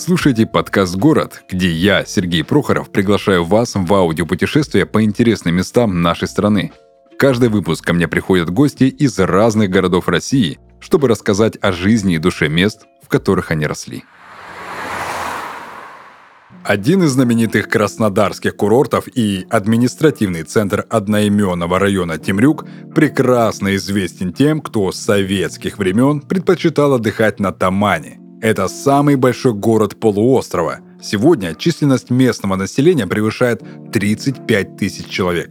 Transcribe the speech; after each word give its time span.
Слушаете 0.00 0.46
подкаст 0.46 0.96
«Город», 0.96 1.44
где 1.46 1.70
я, 1.70 2.06
Сергей 2.06 2.42
Прохоров, 2.42 2.90
приглашаю 2.90 3.44
вас 3.44 3.74
в 3.74 3.92
аудиопутешествие 3.92 4.86
по 4.86 5.04
интересным 5.04 5.56
местам 5.56 6.00
нашей 6.00 6.26
страны. 6.26 6.72
Каждый 7.18 7.50
выпуск 7.50 7.84
ко 7.84 7.92
мне 7.92 8.08
приходят 8.08 8.48
гости 8.48 8.84
из 8.84 9.18
разных 9.18 9.68
городов 9.68 10.08
России, 10.08 10.58
чтобы 10.78 11.06
рассказать 11.06 11.58
о 11.60 11.70
жизни 11.70 12.14
и 12.14 12.18
душе 12.18 12.48
мест, 12.48 12.86
в 13.02 13.08
которых 13.08 13.50
они 13.50 13.66
росли. 13.66 14.04
Один 16.64 17.02
из 17.02 17.10
знаменитых 17.10 17.68
краснодарских 17.68 18.56
курортов 18.56 19.04
и 19.06 19.46
административный 19.50 20.44
центр 20.44 20.86
одноименного 20.88 21.78
района 21.78 22.16
Темрюк 22.16 22.64
прекрасно 22.94 23.76
известен 23.76 24.32
тем, 24.32 24.62
кто 24.62 24.92
с 24.92 24.96
советских 24.96 25.76
времен 25.76 26.22
предпочитал 26.22 26.94
отдыхать 26.94 27.38
на 27.38 27.52
Тамане. 27.52 28.19
Это 28.40 28.68
самый 28.68 29.16
большой 29.16 29.52
город 29.52 29.98
полуострова. 30.00 30.80
Сегодня 31.02 31.54
численность 31.54 32.10
местного 32.10 32.56
населения 32.56 33.06
превышает 33.06 33.62
35 33.92 34.76
тысяч 34.76 35.06
человек. 35.06 35.50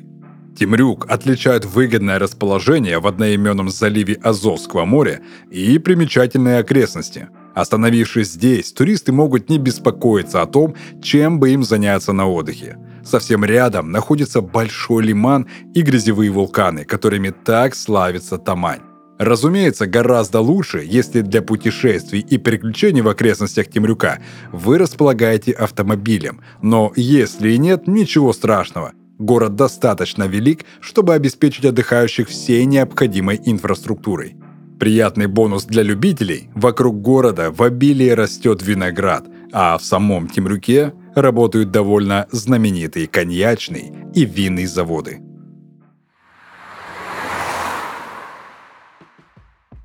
Темрюк 0.58 1.06
отличают 1.10 1.66
выгодное 1.66 2.20
расположение 2.20 3.00
в 3.00 3.08
одноименном 3.08 3.70
заливе 3.70 4.16
Азовского 4.16 4.86
моря 4.86 5.22
и 5.50 5.78
примечательные 5.80 6.60
окрестности– 6.60 7.30
Остановившись 7.60 8.32
здесь, 8.32 8.72
туристы 8.72 9.12
могут 9.12 9.50
не 9.50 9.58
беспокоиться 9.58 10.42
о 10.42 10.46
том, 10.46 10.76
чем 11.02 11.40
бы 11.40 11.50
им 11.50 11.64
заняться 11.64 12.14
на 12.14 12.26
отдыхе. 12.26 12.78
Совсем 13.04 13.44
рядом 13.44 13.92
находится 13.92 14.40
большой 14.40 15.04
лиман 15.04 15.48
и 15.74 15.82
грязевые 15.82 16.32
вулканы, 16.32 16.86
которыми 16.86 17.32
так 17.32 17.76
славится 17.76 18.38
Тамань. 18.38 18.89
Разумеется, 19.20 19.86
гораздо 19.86 20.40
лучше, 20.40 20.82
если 20.84 21.20
для 21.20 21.42
путешествий 21.42 22.22
и 22.22 22.38
приключений 22.38 23.02
в 23.02 23.10
окрестностях 23.10 23.68
Темрюка 23.68 24.20
вы 24.54 24.78
располагаете 24.78 25.52
автомобилем. 25.52 26.40
Но 26.62 26.94
если 26.96 27.52
и 27.52 27.58
нет, 27.58 27.86
ничего 27.86 28.32
страшного. 28.32 28.94
Город 29.18 29.56
достаточно 29.56 30.24
велик, 30.24 30.64
чтобы 30.80 31.14
обеспечить 31.14 31.66
отдыхающих 31.66 32.30
всей 32.30 32.64
необходимой 32.64 33.42
инфраструктурой. 33.44 34.38
Приятный 34.80 35.28
бонус 35.28 35.66
для 35.66 35.84
любителей– 35.84 36.50
вокруг 36.56 37.02
города 37.02 37.52
в 37.52 37.62
обилии 37.62 38.12
растет 38.12 38.62
виноград, 38.64 39.26
а 39.52 39.78
в 39.78 39.84
самом 39.84 40.30
Темрюке 40.30 40.94
работают 41.14 41.72
довольно 41.72 42.28
знаменитые 42.32 43.08
коньячные 43.08 44.10
и 44.16 44.24
винные 44.24 44.70
заводы. 44.70 45.20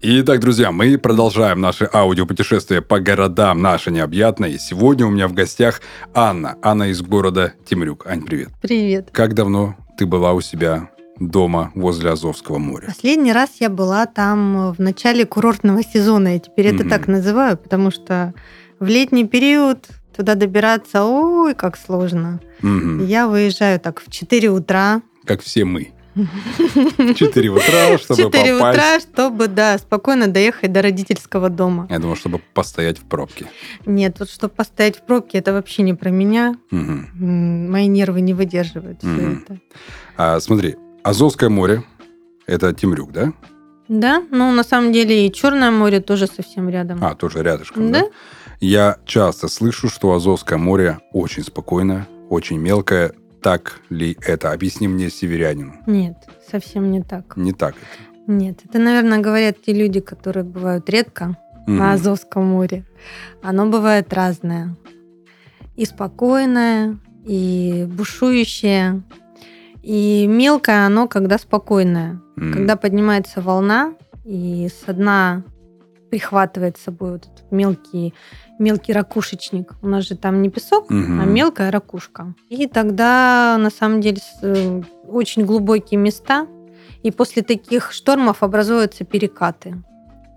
Итак, 0.07 0.39
друзья, 0.39 0.71
мы 0.71 0.99
продолжаем 0.99 1.63
наше 1.63 1.89
аудиопутешествие 1.91 2.83
по 2.83 3.01
городам 3.01 3.63
нашей 3.63 3.91
необъятной. 3.91 4.59
Сегодня 4.59 5.07
у 5.07 5.11
меня 5.11 5.29
в 5.29 5.33
гостях 5.33 5.81
Анна. 6.13 6.59
Анна 6.61 6.91
из 6.91 7.01
города 7.01 7.55
Темрюк. 7.65 8.07
Ань, 8.07 8.21
привет. 8.21 8.51
Привет. 8.61 9.09
Как 9.13 9.33
давно 9.33 9.77
ты 9.97 10.05
была 10.05 10.35
у 10.35 10.43
себя 10.43 10.91
дома 11.19 11.73
возле 11.75 12.11
Азовского 12.11 12.59
моря? 12.59 12.89
Последний 12.89 13.33
раз 13.33 13.53
я 13.61 13.71
была 13.71 14.05
там 14.05 14.75
в 14.75 14.79
начале 14.79 15.25
курортного 15.25 15.83
сезона. 15.83 16.35
Я 16.35 16.39
теперь 16.39 16.67
mm-hmm. 16.67 16.81
это 16.81 16.89
так 16.91 17.09
называю, 17.09 17.57
потому 17.57 17.91
что 17.91 18.35
в 18.81 18.87
летний 18.87 19.27
период 19.27 19.89
туда 20.15 20.35
добираться, 20.35 21.05
ой, 21.05 21.55
как 21.55 21.79
сложно. 21.79 22.43
Mm-hmm. 22.61 23.07
Я 23.07 23.27
выезжаю 23.27 23.81
так 23.81 24.03
в 24.03 24.11
4 24.11 24.51
утра. 24.51 25.01
Как 25.25 25.41
все 25.41 25.65
мы. 25.65 25.94
4 26.15 27.49
утра, 27.51 27.99
чтобы 27.99 28.23
4 28.23 28.59
попасть... 28.59 28.77
утра, 28.77 29.01
чтобы, 29.01 29.49
да, 29.49 29.79
спокойно 29.79 30.29
доехать 30.29 30.73
до 30.73 30.83
родительского 30.83 31.49
дома. 31.49 31.87
Я 31.91 31.99
думал, 31.99 32.17
чтобы 32.17 32.41
постоять 32.53 32.99
в 32.99 33.03
пробке. 33.03 33.47
Нет, 33.87 34.17
вот 34.19 34.31
чтобы 34.31 34.55
постоять 34.55 34.97
в 34.97 35.03
пробке, 35.03 35.39
это 35.39 35.53
вообще 35.53 35.83
не 35.83 35.95
про 35.95 36.11
меня. 36.11 36.57
Угу. 36.71 37.25
Мои 37.25 37.87
нервы 37.87 38.21
не 38.21 38.35
выдерживают 38.35 39.03
угу. 39.03 39.13
все 39.13 39.33
это. 39.33 39.61
А, 40.17 40.41
смотри, 40.41 40.77
Азовское 41.03 41.49
море– 41.49 41.83
это 42.47 42.73
Темрюк, 42.73 43.13
да? 43.13 43.33
Да, 43.89 44.23
ну 44.31 44.51
на 44.53 44.65
самом 44.65 44.93
деле 44.93 45.27
и 45.27 45.33
Черное 45.33 45.71
море 45.71 46.01
тоже 46.01 46.27
совсем 46.27 46.69
рядом. 46.69 47.05
А, 47.05 47.15
тоже 47.15 47.43
рядышком, 47.43 47.93
да? 47.93 48.01
да? 48.01 48.07
Я 48.61 48.97
часто 49.05 49.49
слышу, 49.49 49.91
что 49.91 50.15
Азовское 50.15 50.59
море 50.59 51.01
очень 51.13 51.43
спокойное, 51.43 52.09
очень 52.31 52.59
мелкое. 52.59 53.13
Так 53.45 53.83
ли 53.91 54.17
это? 54.23 54.53
Объясни 54.53 54.89
мне, 54.89 55.11
северянину. 55.11 55.75
Нет, 55.87 56.17
совсем 56.51 56.91
не 56.91 57.03
так. 57.03 57.37
Не 57.37 57.53
так 57.53 57.75
это? 57.75 58.33
Нет, 58.33 58.61
это, 58.65 58.79
наверное, 58.79 59.19
говорят 59.19 59.57
те 59.61 59.75
люди, 59.75 60.01
которые 60.01 60.45
бывают 60.45 60.89
редко 60.89 61.37
угу. 61.67 61.73
на 61.73 61.93
Азовском 61.93 62.47
море. 62.47 62.87
Оно 63.43 63.67
бывает 63.67 64.15
разное. 64.15 64.75
И 65.77 65.85
спокойное, 65.85 66.97
и 67.27 67.87
бушующее, 67.87 69.03
и 69.83 70.27
мелкое 70.27 70.87
оно, 70.87 71.07
когда 71.07 71.37
спокойное. 71.37 72.23
Mm. 72.39 72.53
Когда 72.53 72.77
поднимается 72.77 73.43
волна, 73.43 73.93
и 74.25 74.71
со 74.87 74.95
дна 74.95 75.43
прихватывает 76.15 76.77
с 76.77 76.85
собой 76.85 77.11
вот 77.11 77.25
этот 77.27 77.51
мелкий, 77.51 78.15
мелкий 78.61 78.93
ракушечник. 78.93 79.73
У 79.83 79.89
нас 79.89 80.05
же 80.05 80.17
там 80.17 80.43
не 80.43 80.49
песок, 80.49 80.89
mm-hmm. 80.89 81.23
а 81.23 81.25
мелкая 81.25 81.71
ракушка. 81.73 82.35
И 82.49 82.69
тогда, 82.69 83.57
на 83.59 83.71
самом 83.71 84.01
деле, 84.01 84.19
э, 84.43 84.83
очень 85.09 85.45
глубокие 85.45 85.99
места. 85.99 86.47
И 87.03 87.11
после 87.11 87.43
таких 87.43 87.93
штормов 87.93 88.45
образуются 88.45 89.05
перекаты. 89.05 89.83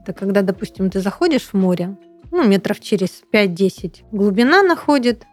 Это 0.01 0.13
когда, 0.13 0.41
допустим, 0.41 0.89
ты 0.89 0.99
заходишь 0.99 1.43
в 1.43 1.53
море, 1.53 1.95
ну, 2.31 2.44
метров 2.47 2.79
через 2.79 3.21
5-10 3.31 3.97
глубина 4.11 4.63
находит, 4.63 5.25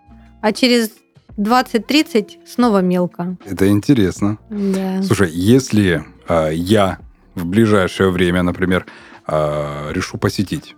а 0.42 0.52
через 0.52 0.90
20-30 1.38 2.46
снова 2.46 2.82
мелко. 2.82 3.38
Это 3.46 3.66
интересно. 3.66 4.36
Да. 4.50 5.02
Слушай, 5.02 5.30
если 5.30 6.04
э, 6.28 6.50
я 6.52 6.98
в 7.34 7.46
ближайшее 7.46 8.10
время, 8.10 8.42
например, 8.42 8.84
э, 9.26 9.92
решу 9.92 10.18
посетить 10.18 10.74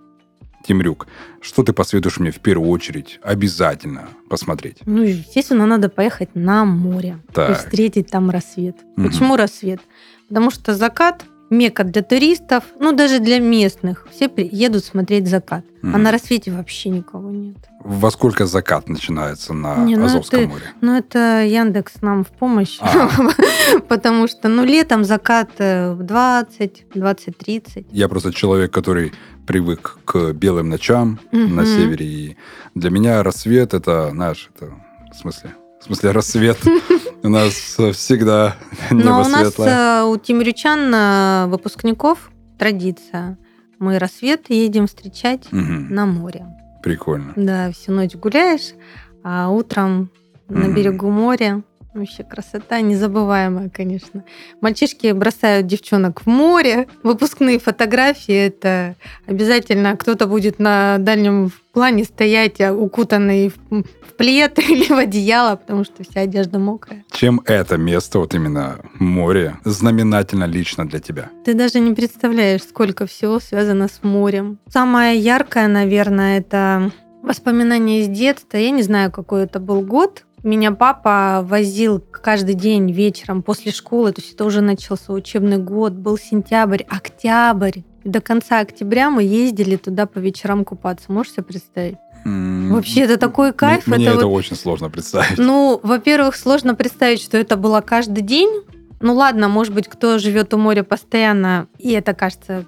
Темрюк, 0.66 1.06
что 1.40 1.62
ты 1.62 1.72
посоветуешь 1.72 2.18
мне 2.18 2.30
в 2.30 2.40
первую 2.40 2.70
очередь 2.70 3.20
обязательно 3.22 4.08
посмотреть? 4.28 4.78
Ну, 4.84 5.02
естественно, 5.02 5.64
надо 5.66 5.88
поехать 5.88 6.30
на 6.34 6.64
море 6.64 7.18
так. 7.32 7.50
и 7.50 7.54
встретить 7.54 8.10
там 8.10 8.30
рассвет. 8.30 8.76
Угу. 8.96 9.06
Почему 9.06 9.36
рассвет? 9.36 9.80
Потому 10.28 10.50
что 10.50 10.74
закат 10.74 11.24
мека 11.50 11.84
для 11.84 12.02
туристов, 12.02 12.64
ну 12.78 12.92
даже 12.92 13.18
для 13.18 13.38
местных. 13.38 14.06
Все 14.10 14.30
едут 14.36 14.84
смотреть 14.84 15.28
закат. 15.28 15.64
Mm. 15.82 15.92
А 15.94 15.98
на 15.98 16.10
рассвете 16.10 16.50
вообще 16.50 16.88
никого 16.90 17.30
нет. 17.30 17.56
Во 17.84 18.10
сколько 18.10 18.46
закат 18.46 18.88
начинается 18.88 19.54
на 19.54 19.76
Не, 19.76 19.96
ну 19.96 20.06
Азовском 20.06 20.40
это, 20.40 20.48
море? 20.48 20.64
Ну 20.80 20.96
это 20.96 21.44
Яндекс 21.44 22.02
нам 22.02 22.24
в 22.24 22.28
помощь. 22.28 22.78
А. 22.80 23.08
Потому 23.88 24.26
что 24.26 24.48
ну 24.48 24.64
летом 24.64 25.04
закат 25.04 25.50
э, 25.58 25.92
в 25.92 26.02
20, 26.02 26.86
20-30. 26.94 27.86
Я 27.92 28.08
просто 28.08 28.32
человек, 28.32 28.72
который 28.72 29.12
привык 29.46 29.98
к 30.04 30.32
белым 30.32 30.68
ночам 30.68 31.20
на 31.30 31.64
севере. 31.64 32.06
И 32.06 32.36
для 32.74 32.90
меня 32.90 33.22
рассвет 33.22 33.74
это, 33.74 34.10
знаешь, 34.10 34.50
это 34.54 34.72
в 35.12 35.16
смысле 35.16 35.54
в 35.80 35.84
смысле, 35.84 36.10
рассвет. 36.10 36.58
У 37.22 37.28
нас 37.28 37.54
всегда 37.54 38.56
небо 38.90 39.04
Но 39.04 39.22
у 39.22 39.28
нас 39.28 39.54
э, 39.58 40.02
у 40.04 40.16
тимирючан 40.16 40.94
э, 40.94 41.46
выпускников 41.46 42.30
традиция. 42.58 43.38
Мы 43.78 43.98
рассвет 43.98 44.48
едем 44.48 44.86
встречать 44.86 45.48
на 45.50 46.06
море. 46.06 46.46
Прикольно. 46.82 47.32
Да, 47.36 47.72
всю 47.72 47.92
ночь 47.92 48.14
гуляешь, 48.14 48.74
а 49.22 49.50
утром 49.50 50.10
на 50.48 50.68
берегу 50.68 51.10
моря 51.10 51.62
Вообще 51.96 52.24
красота 52.24 52.80
незабываемая, 52.82 53.70
конечно. 53.70 54.22
Мальчишки 54.60 55.12
бросают 55.12 55.66
девчонок 55.66 56.22
в 56.22 56.26
море. 56.26 56.88
Выпускные 57.02 57.58
фотографии– 57.58 58.34
это 58.34 58.96
обязательно 59.26 59.96
кто-то 59.96 60.26
будет 60.26 60.58
на 60.58 60.98
дальнем 60.98 61.50
плане 61.72 62.04
стоять, 62.04 62.60
а, 62.60 62.74
укутанный 62.74 63.48
в 63.48 64.12
плед 64.18 64.58
или 64.68 64.92
в 64.92 64.98
одеяло, 64.98 65.56
потому 65.56 65.84
что 65.84 66.04
вся 66.04 66.20
одежда 66.20 66.58
мокрая. 66.58 67.02
Чем 67.10 67.40
это 67.46 67.78
место, 67.78 68.18
вот 68.18 68.34
именно 68.34 68.78
море, 68.98 69.56
знаменательно 69.64 70.44
лично 70.44 70.86
для 70.86 71.00
тебя? 71.00 71.30
Ты 71.46 71.54
даже 71.54 71.80
не 71.80 71.94
представляешь, 71.94 72.62
сколько 72.62 73.06
всего 73.06 73.40
связано 73.40 73.88
с 73.88 74.02
морем. 74.02 74.58
Самое 74.68 75.18
яркое, 75.18 75.66
наверное, 75.66 76.38
это 76.38 76.92
воспоминания 77.22 78.02
из 78.02 78.08
детства. 78.08 78.58
Я 78.58 78.70
не 78.70 78.82
знаю, 78.82 79.10
какой 79.10 79.44
это 79.44 79.60
был 79.60 79.80
год, 79.80 80.25
меня 80.46 80.72
папа 80.72 81.44
возил 81.44 82.00
каждый 82.00 82.54
день 82.54 82.90
вечером 82.92 83.42
после 83.42 83.72
школы, 83.72 84.12
то 84.12 84.20
есть 84.20 84.34
это 84.34 84.44
уже 84.44 84.60
начался 84.60 85.12
учебный 85.12 85.58
год, 85.58 85.92
был 85.92 86.16
сентябрь, 86.16 86.82
октябрь. 86.88 87.80
До 88.04 88.20
конца 88.20 88.60
октября 88.60 89.10
мы 89.10 89.24
ездили 89.24 89.76
туда 89.76 90.06
по 90.06 90.18
вечерам 90.18 90.64
купаться. 90.64 91.10
Можешь 91.12 91.32
себе 91.32 91.42
представить? 91.42 91.96
Вообще, 92.24 93.02
это 93.02 93.18
такой 93.18 93.52
кайф. 93.52 93.86
Мне 93.86 94.06
это, 94.06 94.16
это 94.16 94.26
вот... 94.26 94.36
очень 94.36 94.56
сложно 94.56 94.90
представить. 94.90 95.38
Ну, 95.38 95.78
во-первых, 95.82 96.34
сложно 96.36 96.74
представить, 96.74 97.20
что 97.20 97.36
это 97.36 97.56
было 97.56 97.80
каждый 97.80 98.22
день. 98.22 98.62
Ну 99.00 99.14
ладно, 99.14 99.48
может 99.48 99.74
быть, 99.74 99.88
кто 99.88 100.18
живет 100.18 100.54
у 100.54 100.58
моря 100.58 100.82
постоянно, 100.82 101.68
и 101.78 101.90
это 101.92 102.14
кажется 102.14 102.64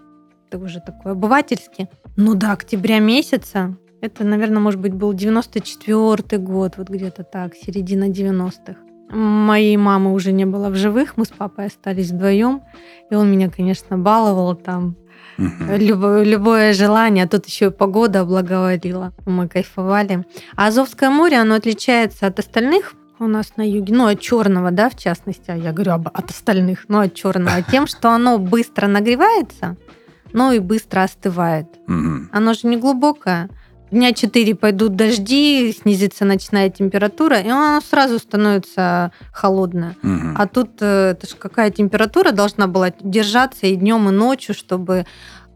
это 0.49 0.59
уже 0.59 0.81
такое 0.81 1.13
обывательски. 1.13 1.89
Ну 2.17 2.35
до 2.35 2.53
октября 2.53 2.99
месяца 2.99 3.77
Это, 4.01 4.25
наверное, 4.25 4.61
может 4.61 4.81
быть, 4.81 4.93
был 4.93 5.13
94 5.13 6.41
год, 6.41 6.75
вот 6.77 6.89
где-то 6.89 7.25
так, 7.25 7.55
середина 7.55 8.09
90-х. 8.09 8.77
Моей 9.11 9.77
мамы 9.77 10.13
уже 10.13 10.33
не 10.33 10.45
было 10.45 10.69
в 10.69 10.77
живых, 10.77 11.17
мы 11.17 11.25
с 11.25 11.29
папой 11.29 11.67
остались 11.67 12.11
вдвоем, 12.11 12.63
и 13.11 13.15
он 13.15 13.31
меня, 13.31 13.51
конечно, 13.51 13.99
баловал 13.99 14.55
там, 14.55 14.97
Угу. 15.39 15.77
Любое, 15.77 16.25
любое 16.25 16.73
желание, 16.73 17.25
а 17.25 17.29
тут 17.29 17.47
еще 17.47 17.67
и 17.67 17.71
погода 17.71 18.25
благоволила. 18.25 19.13
Мы 19.25 19.47
кайфовали. 19.47 20.27
А 20.57 20.67
Азовское 20.67 21.11
море, 21.11 21.37
оно 21.37 21.55
отличается 21.55 22.27
от 22.27 22.41
остальных 22.41 22.95
у 23.21 23.27
нас 23.27 23.57
на 23.57 23.63
юге, 23.63 23.95
ну, 23.95 24.07
от 24.07 24.21
черного, 24.21 24.71
да, 24.71 24.91
в 24.91 24.97
частности, 24.97 25.51
а 25.51 25.57
я 25.57 25.73
говорю 25.73 25.93
об, 25.93 26.09
от 26.09 26.31
остальных, 26.31 26.87
ну, 26.89 27.01
от 27.01 27.15
черного, 27.15 27.63
тем, 27.63 27.87
что 27.87 28.11
оно 28.11 28.39
быстро 28.39 28.87
нагревается, 28.87 29.77
но 30.33 30.53
и 30.53 30.59
быстро 30.59 31.03
остывает. 31.03 31.67
Угу. 31.87 32.29
Оно 32.33 32.55
же 32.55 32.67
не 32.67 32.77
глубокое. 32.77 33.49
Дня 33.91 34.13
4 34.13 34.55
пойдут 34.55 34.97
дожди, 34.97 35.73
снизится 35.73 36.25
ночная 36.25 36.69
температура, 36.71 37.41
и 37.41 37.49
оно 37.49 37.81
сразу 37.81 38.19
становится 38.19 39.13
холодное. 39.33 39.97
Угу. 40.03 40.35
А 40.37 40.47
тут 40.47 40.71
э, 40.81 41.11
это 41.11 41.27
же 41.27 41.37
какая 41.37 41.71
температура 41.71 42.33
должна 42.33 42.67
была 42.67 42.93
держаться 43.01 43.67
и 43.67 43.77
днем, 43.77 44.09
и 44.09 44.13
ночью, 44.13 44.55
чтобы 44.55 45.07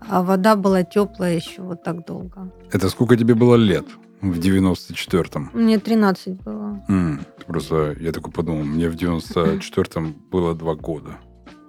а, 0.08 0.22
вода 0.22 0.56
была 0.56 0.82
теплая 0.82 1.36
еще 1.36 1.62
вот 1.62 1.82
так 1.82 2.06
долго. 2.06 2.50
Это 2.70 2.88
сколько 2.88 3.16
тебе 3.16 3.34
было 3.34 3.56
лет? 3.56 3.86
В 4.20 4.38
94-м. 4.38 5.50
Мне 5.52 5.78
13 5.78 6.42
было. 6.42 6.84
Mm, 6.88 7.20
просто 7.46 7.96
я 7.98 8.12
такой 8.12 8.32
подумал, 8.32 8.62
мне 8.62 8.88
в 8.88 8.94
94-м 8.94 10.14
было 10.30 10.54
два 10.54 10.76
года. 10.76 11.18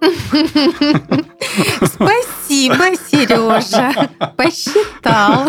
Спасибо, 1.82 2.22
Сережа. 3.10 4.08
Посчитал. 4.36 5.48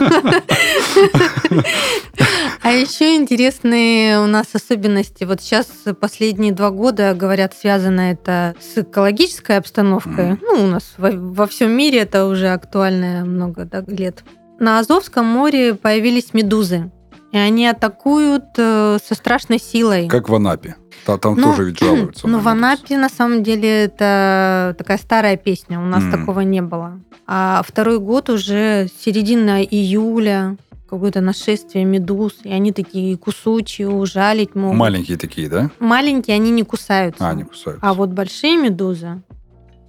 А 2.61 2.71
еще 2.71 3.15
интересные 3.15 4.19
у 4.19 4.25
нас 4.25 4.47
особенности. 4.53 5.23
Вот 5.23 5.41
сейчас 5.41 5.67
последние 5.99 6.51
два 6.51 6.71
года, 6.71 7.13
говорят, 7.13 7.53
связано 7.53 8.11
это 8.11 8.55
с 8.59 8.77
экологической 8.79 9.57
обстановкой. 9.57 10.37
Ну, 10.41 10.63
у 10.63 10.67
нас 10.67 10.95
во, 10.97 11.11
во 11.11 11.47
всем 11.47 11.71
мире 11.71 11.99
это 11.99 12.25
уже 12.25 12.49
актуально 12.49 13.23
много 13.25 13.65
да, 13.65 13.83
лет. 13.87 14.23
На 14.59 14.79
Азовском 14.79 15.25
море 15.25 15.75
появились 15.75 16.33
медузы. 16.33 16.91
И 17.35 17.37
они 17.37 17.67
атакуют 17.67 18.45
э, 18.55 18.97
со 19.03 19.13
страшной 19.13 19.59
силой. 19.59 20.07
Как 20.07 20.29
в 20.29 20.35
Анапе. 20.35 20.77
Там, 21.05 21.19
там 21.19 21.35
ну, 21.35 21.43
тоже 21.43 21.65
ведь 21.65 21.77
жалуются. 21.77 22.25
Ну, 22.29 22.39
в 22.39 22.47
Анапе, 22.47 22.97
на 22.97 23.09
самом 23.09 23.43
деле, 23.43 23.83
это 23.83 24.73
такая 24.77 24.97
старая 24.97 25.35
песня. 25.35 25.77
У 25.81 25.83
нас 25.83 26.01
mm. 26.01 26.11
такого 26.11 26.39
не 26.39 26.61
было. 26.61 27.01
А 27.27 27.61
второй 27.67 27.99
год 27.99 28.29
уже 28.29 28.87
середина 29.01 29.61
июля, 29.61 30.55
какое-то 30.89 31.19
нашествие 31.19 31.83
медуз, 31.83 32.37
и 32.45 32.53
они 32.53 32.71
такие 32.71 33.17
кусучие, 33.17 33.89
ужалить 33.89 34.55
могут. 34.55 34.77
Маленькие 34.77 35.17
такие, 35.17 35.49
да? 35.49 35.69
Маленькие, 35.79 36.37
они 36.37 36.51
не 36.51 36.63
кусаются. 36.63 37.27
А, 37.27 37.33
не 37.33 37.43
кусаются. 37.43 37.85
А 37.85 37.93
вот 37.93 38.11
большие 38.11 38.55
медузы, 38.55 39.21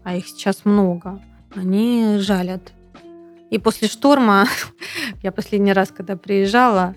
а 0.02 0.16
их 0.16 0.26
сейчас 0.26 0.64
много, 0.64 1.20
они 1.54 2.16
жалят. 2.18 2.72
И 3.50 3.58
после 3.58 3.86
шторма, 3.86 4.48
я 5.22 5.30
последний 5.30 5.72
раз, 5.72 5.92
когда 5.96 6.16
приезжала, 6.16 6.96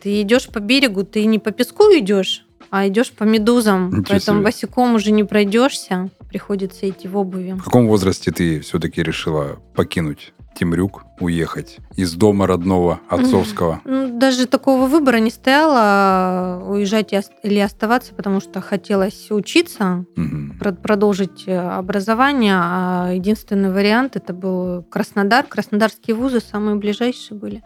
ты 0.00 0.22
идешь 0.22 0.48
по 0.48 0.60
берегу, 0.60 1.04
ты 1.04 1.24
не 1.26 1.38
по 1.38 1.50
песку 1.50 1.84
идешь, 1.84 2.46
а 2.70 2.86
идешь 2.88 3.12
по 3.12 3.24
медузам. 3.24 3.88
Ничего 3.88 4.04
поэтому 4.08 4.38
себе. 4.38 4.44
босиком 4.44 4.94
уже 4.94 5.10
не 5.10 5.24
пройдешься. 5.24 6.10
Приходится 6.28 6.88
идти 6.88 7.08
в 7.08 7.16
обуви. 7.16 7.52
В 7.52 7.62
каком 7.62 7.88
возрасте 7.88 8.30
ты 8.30 8.60
все-таки 8.60 9.02
решила 9.02 9.58
покинуть 9.74 10.32
Темрюк, 10.58 11.04
уехать 11.20 11.78
из 11.96 12.14
дома 12.14 12.46
родного, 12.46 13.00
отцовского? 13.08 13.80
Ну, 13.84 14.18
даже 14.18 14.46
такого 14.46 14.86
выбора 14.86 15.18
не 15.18 15.30
стояло, 15.30 16.62
уезжать 16.66 17.14
или 17.42 17.60
оставаться, 17.60 18.12
потому 18.14 18.40
что 18.40 18.60
хотелось 18.60 19.30
учиться, 19.30 20.04
угу. 20.16 20.47
Продолжить 20.58 21.44
э, 21.46 21.56
образование. 21.58 22.54
А 22.56 23.10
единственный 23.12 23.72
вариант 23.72 24.16
это 24.16 24.32
был 24.32 24.82
Краснодар. 24.84 25.46
Краснодарские 25.46 26.16
вузы 26.16 26.40
самые 26.40 26.76
ближайшие 26.76 27.38
были. 27.38 27.62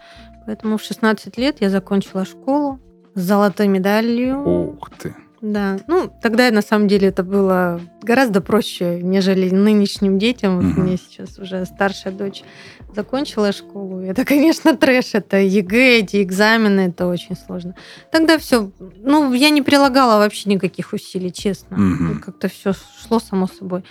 Поэтому 0.46 0.78
в 0.78 0.82
16 0.82 1.36
лет 1.38 1.56
я 1.60 1.70
закончила 1.70 2.24
школу 2.24 2.80
с 3.14 3.20
золотой 3.20 3.68
медалью. 3.68 4.76
Ух 4.78 4.90
ты! 4.98 5.14
Да, 5.42 5.78
ну 5.88 6.08
тогда 6.22 6.48
на 6.52 6.62
самом 6.62 6.86
деле 6.86 7.08
это 7.08 7.24
было 7.24 7.80
гораздо 8.00 8.40
проще, 8.40 9.02
нежели 9.02 9.50
нынешним 9.50 10.16
детям. 10.16 10.56
Вот 10.60 10.72
угу. 10.72 10.80
мне 10.82 10.96
сейчас 10.96 11.36
уже 11.36 11.64
старшая 11.64 12.12
дочь 12.12 12.44
закончила 12.94 13.52
школу. 13.52 14.00
Это, 14.02 14.24
конечно, 14.24 14.76
трэш, 14.76 15.14
это 15.14 15.38
ЕГЭ, 15.38 16.00
эти 16.00 16.22
экзамены, 16.22 16.80
это 16.88 17.06
очень 17.06 17.36
сложно. 17.36 17.74
Тогда 18.10 18.38
все, 18.38 18.70
ну 18.78 19.32
я 19.32 19.50
не 19.50 19.62
прилагала 19.62 20.18
вообще 20.18 20.50
никаких 20.50 20.92
усилий, 20.92 21.32
честно. 21.32 21.76
Угу. 21.76 22.20
Как-то 22.20 22.48
все 22.48 22.72
шло 22.72 23.18
само 23.20 23.46
собой. 23.46 23.84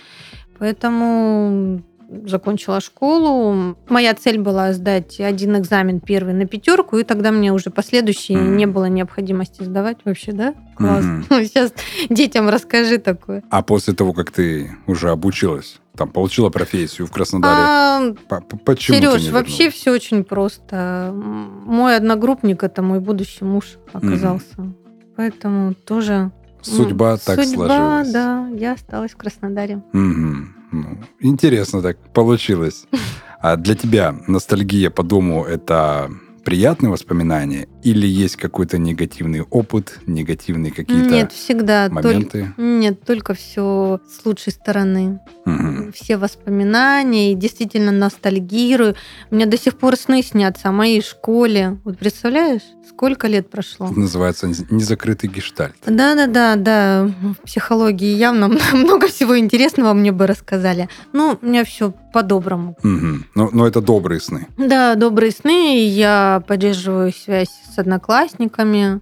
Поэтому 0.58 1.82
закончила 2.26 2.80
школу. 2.80 3.76
Моя 3.88 4.14
цель 4.14 4.38
была 4.38 4.72
сдать 4.72 5.20
один 5.20 5.56
экзамен 5.58 6.00
первый 6.00 6.34
на 6.34 6.46
пятерку, 6.46 6.98
и 6.98 7.04
тогда 7.04 7.30
мне 7.30 7.52
уже 7.52 7.70
последующие 7.70 8.38
mm-hmm. 8.38 8.56
не 8.56 8.66
было 8.66 8.86
необходимости 8.86 9.62
сдавать 9.62 9.98
вообще, 10.04 10.32
да? 10.32 10.54
Класс. 10.76 11.04
Mm-hmm. 11.04 11.44
Сейчас 11.44 11.72
детям 12.08 12.48
расскажи 12.48 12.98
такое. 12.98 13.42
А 13.50 13.62
после 13.62 13.94
того, 13.94 14.12
как 14.12 14.30
ты 14.30 14.70
уже 14.86 15.10
обучилась, 15.10 15.80
там 15.96 16.10
получила 16.10 16.48
профессию 16.48 17.06
в 17.06 17.12
Краснодаре. 17.12 17.62
А, 17.62 18.40
Почему 18.64 18.96
Сереж, 18.96 19.28
вообще 19.30 19.70
все 19.70 19.92
очень 19.92 20.24
просто. 20.24 21.12
Мой 21.14 21.96
одногруппник 21.96 22.62
это 22.62 22.82
мой 22.82 23.00
будущий 23.00 23.44
муж 23.44 23.78
оказался. 23.92 24.56
Mm-hmm. 24.56 24.74
Поэтому 25.16 25.74
тоже 25.74 26.32
Судьба 26.62 27.16
так 27.16 27.42
Судьба, 27.42 27.66
сложилась. 27.66 28.12
да, 28.12 28.48
я 28.56 28.72
осталась 28.72 29.12
в 29.12 29.16
Краснодаре. 29.16 29.82
Угу. 29.92 30.86
Интересно 31.20 31.82
так 31.82 31.98
получилось. 32.12 32.84
А 33.44 33.56
для 33.56 33.74
тебя 33.74 34.14
ностальгия 34.28 34.88
по 34.88 35.02
дому 35.02 35.42
это 35.44 36.08
приятные 36.44 36.90
воспоминания 36.92 37.66
или 37.82 38.06
есть 38.06 38.36
какой-то 38.36 38.78
негативный 38.78 39.42
опыт, 39.42 39.98
негативные 40.06 40.72
какие-то 40.72 41.10
Нет, 41.10 41.32
всегда 41.32 41.88
моменты? 41.90 42.54
Только, 42.56 42.62
нет, 42.62 43.04
только 43.04 43.34
все 43.34 44.00
с 44.08 44.24
лучшей 44.24 44.52
стороны. 44.52 45.20
Угу. 45.44 45.92
Все 45.94 46.16
воспоминания, 46.16 47.32
и 47.32 47.34
действительно 47.34 47.90
ностальгирую. 47.90 48.94
У 49.30 49.34
меня 49.34 49.46
до 49.46 49.58
сих 49.58 49.76
пор 49.76 49.96
сны 49.96 50.22
снятся 50.22 50.68
о 50.68 50.72
моей 50.72 51.02
школе. 51.02 51.78
Вот 51.84 51.98
представляешь, 51.98 52.62
сколько 52.88 53.26
лет 53.26 53.50
прошло? 53.50 53.86
Это 53.86 53.98
называется 53.98 54.46
незакрытый 54.46 55.28
гештальт. 55.28 55.74
Да-да-да, 55.84 56.56
да. 56.56 57.10
В 57.20 57.46
психологии 57.46 58.14
явно 58.14 58.48
много 58.72 59.08
всего 59.08 59.38
интересного 59.38 59.92
мне 59.92 60.12
бы 60.12 60.26
рассказали. 60.26 60.88
Ну, 61.12 61.38
у 61.40 61.46
меня 61.46 61.64
все 61.64 61.92
по-доброму. 62.12 62.76
Угу. 62.84 63.24
Но, 63.34 63.50
но 63.52 63.66
это 63.66 63.80
добрые 63.80 64.20
сны. 64.20 64.46
Да, 64.56 64.94
добрые 64.94 65.32
сны. 65.32 65.86
Я 65.86 66.42
поддерживаю 66.46 67.12
связь 67.12 67.50
с 67.72 67.78
одноклассниками. 67.78 69.00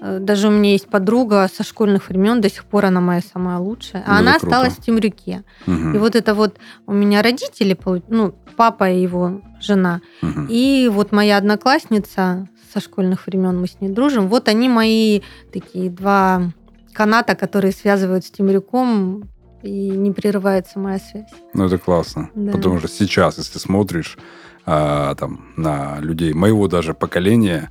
Э, 0.00 0.18
даже 0.20 0.48
у 0.48 0.50
меня 0.50 0.72
есть 0.72 0.88
подруга 0.88 1.48
со 1.52 1.62
школьных 1.62 2.08
времен, 2.08 2.40
до 2.40 2.50
сих 2.50 2.64
пор 2.64 2.86
она 2.86 3.00
моя 3.00 3.20
самая 3.20 3.58
лучшая. 3.58 4.02
А 4.06 4.14
ну, 4.14 4.18
она 4.18 4.38
круто. 4.38 4.46
осталась 4.46 4.74
в 4.74 4.82
Темрюке. 4.82 5.44
Угу. 5.66 5.94
И 5.94 5.98
вот 5.98 6.16
это 6.16 6.34
вот 6.34 6.58
у 6.86 6.92
меня 6.92 7.22
родители, 7.22 7.78
ну, 8.08 8.34
папа 8.56 8.90
и 8.90 9.00
его 9.00 9.40
жена, 9.60 10.00
угу. 10.22 10.46
и 10.48 10.88
вот 10.92 11.12
моя 11.12 11.36
одноклассница 11.36 12.48
со 12.72 12.80
школьных 12.80 13.26
времен, 13.26 13.58
мы 13.58 13.66
с 13.68 13.80
ней 13.80 13.88
дружим. 13.88 14.28
Вот 14.28 14.48
они 14.48 14.68
мои 14.68 15.22
такие 15.52 15.90
два 15.90 16.52
каната, 16.92 17.34
которые 17.34 17.72
связывают 17.72 18.24
с 18.24 18.30
Темрюком 18.30 19.28
и 19.62 19.90
не 19.90 20.12
прерывается 20.12 20.78
моя 20.78 20.98
связь. 20.98 21.30
Ну, 21.54 21.66
это 21.66 21.78
классно. 21.78 22.30
Да. 22.34 22.52
Потому 22.52 22.78
что 22.78 22.88
сейчас, 22.88 23.38
если 23.38 23.58
смотришь 23.58 24.18
а, 24.64 25.14
там, 25.14 25.52
на 25.56 25.98
людей 26.00 26.32
моего 26.32 26.68
даже 26.68 26.94
поколения, 26.94 27.70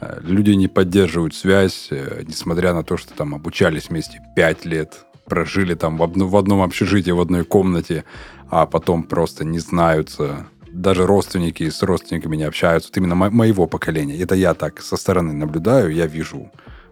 люди 0.00 0.52
не 0.52 0.68
поддерживают 0.68 1.34
связь, 1.34 1.88
а, 1.90 2.22
несмотря 2.22 2.74
на 2.74 2.82
то, 2.82 2.96
что 2.96 3.14
там 3.14 3.34
обучались 3.34 3.88
вместе 3.88 4.20
пять 4.36 4.64
лет, 4.64 5.06
прожили 5.26 5.74
там 5.74 5.96
в, 5.96 6.02
одно, 6.02 6.28
в 6.28 6.36
одном 6.36 6.62
общежитии, 6.62 7.10
в 7.10 7.20
одной 7.20 7.44
комнате, 7.44 8.04
а 8.50 8.66
потом 8.66 9.04
просто 9.04 9.44
не 9.44 9.58
знаются. 9.58 10.46
Даже 10.70 11.06
родственники 11.06 11.68
с 11.70 11.82
родственниками 11.82 12.36
не 12.36 12.42
общаются. 12.44 12.90
Вот 12.90 12.96
именно 12.96 13.14
мо- 13.14 13.30
моего 13.30 13.66
поколения. 13.66 14.18
Это 14.20 14.34
я 14.34 14.54
так 14.54 14.80
со 14.80 14.96
стороны 14.96 15.32
наблюдаю, 15.32 15.94
я 15.94 16.06
вижу. 16.06 16.50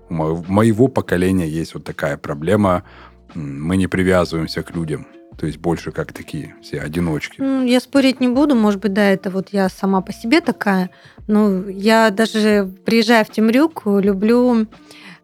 У 0.08 0.14
моего 0.14 0.88
поколения 0.88 1.48
есть 1.48 1.74
вот 1.74 1.84
такая 1.84 2.16
проблема 2.16 2.84
мы 3.34 3.76
не 3.76 3.86
привязываемся 3.86 4.62
к 4.62 4.74
людям. 4.74 5.06
То 5.38 5.46
есть 5.46 5.58
больше 5.58 5.92
как 5.92 6.12
такие 6.12 6.54
все 6.62 6.80
одиночки. 6.80 7.40
Я 7.66 7.80
спорить 7.80 8.20
не 8.20 8.28
буду, 8.28 8.54
может 8.54 8.80
быть, 8.80 8.92
да, 8.92 9.10
это 9.10 9.30
вот 9.30 9.48
я 9.52 9.68
сама 9.68 10.00
по 10.00 10.12
себе 10.12 10.40
такая. 10.40 10.90
Но 11.26 11.68
я 11.68 12.10
даже, 12.10 12.70
приезжая 12.84 13.24
в 13.24 13.30
Темрюк, 13.30 13.82
люблю 13.86 14.66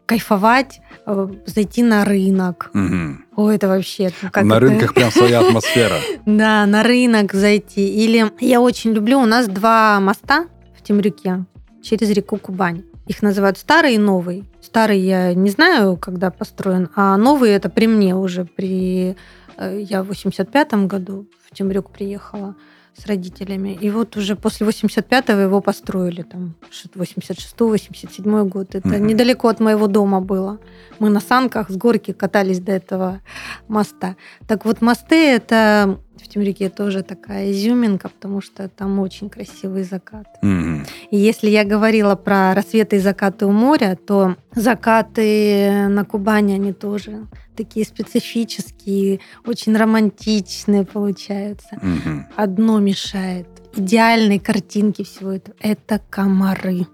кайфовать, 0.06 0.80
э, 1.06 1.28
зайти 1.44 1.82
на 1.82 2.04
рынок. 2.04 2.70
Угу. 2.72 3.42
О, 3.42 3.50
это 3.50 3.68
вообще... 3.68 4.10
Ну, 4.22 4.30
как 4.32 4.44
на 4.44 4.54
это? 4.54 4.60
рынках 4.60 4.94
прям 4.94 5.10
своя 5.10 5.40
атмосфера. 5.46 5.96
Да, 6.24 6.64
на 6.64 6.82
рынок 6.82 7.34
зайти. 7.34 7.86
Или 8.04 8.32
я 8.40 8.60
очень 8.62 8.92
люблю, 8.92 9.20
у 9.20 9.26
нас 9.26 9.48
два 9.48 10.00
моста 10.00 10.46
в 10.78 10.82
Темрюке. 10.82 11.44
через 11.82 12.10
реку 12.10 12.38
Кубань. 12.38 12.84
Их 13.06 13.22
называют 13.22 13.58
старый 13.58 13.94
и 13.94 13.98
новый. 13.98 14.44
Старый 14.62 15.00
я 15.00 15.34
не 15.34 15.50
знаю, 15.50 15.96
когда 15.96 16.30
построен, 16.30 16.88
а 16.94 17.16
новый 17.16 17.50
это 17.50 17.68
при 17.68 17.86
мне 17.86 18.14
уже, 18.14 18.44
при... 18.44 19.16
Э, 19.58 19.80
я 19.80 20.02
в 20.02 20.10
85-м 20.10 20.88
году 20.88 21.26
в 21.44 21.54
Темрюк 21.54 21.90
приехала 21.90 22.54
с 22.96 23.06
родителями. 23.06 23.78
И 23.80 23.90
вот 23.90 24.16
уже 24.16 24.34
после 24.34 24.66
85-го 24.66 25.40
его 25.40 25.60
построили, 25.60 26.22
там, 26.22 26.54
86-87 26.94 28.48
год. 28.48 28.74
Это 28.74 28.88
mm-hmm. 28.88 28.98
недалеко 29.00 29.48
от 29.48 29.60
моего 29.60 29.86
дома 29.86 30.20
было. 30.20 30.58
Мы 30.98 31.08
на 31.10 31.20
санках 31.20 31.70
с 31.70 31.76
горки 31.76 32.12
катались 32.12 32.60
до 32.60 32.72
этого 32.72 33.20
моста. 33.68 34.16
Так 34.46 34.64
вот, 34.64 34.80
мосты— 34.80 35.30
это 35.36 36.00
в 36.22 36.28
Темрюке 36.28 36.68
тоже 36.68 37.02
такая 37.02 37.52
изюминка, 37.52 38.08
потому 38.08 38.40
что 38.40 38.68
там 38.68 38.98
очень 38.98 39.28
красивый 39.30 39.84
закат. 39.84 40.26
Mm-hmm. 40.42 40.88
И 41.10 41.16
если 41.16 41.50
я 41.50 41.64
говорила 41.64 42.14
про 42.16 42.54
рассветы 42.54 42.96
и 42.96 43.00
закаты 43.00 43.46
у 43.46 43.52
моря, 43.52 43.98
то 44.06 44.36
закаты 44.54 45.88
на 45.88 46.04
Кубани, 46.04 46.54
они 46.54 46.72
тоже 46.72 47.26
такие 47.56 47.84
специфические, 47.84 49.20
очень 49.44 49.76
романтичные 49.76 50.84
получаются. 50.84 51.76
Mm-hmm. 51.76 52.22
Одно 52.36 52.78
мешает. 52.78 53.48
Идеальной 53.74 54.38
картинки 54.38 55.04
всего 55.04 55.32
этого— 55.32 55.56
это 55.60 56.00
комары. 56.10 56.86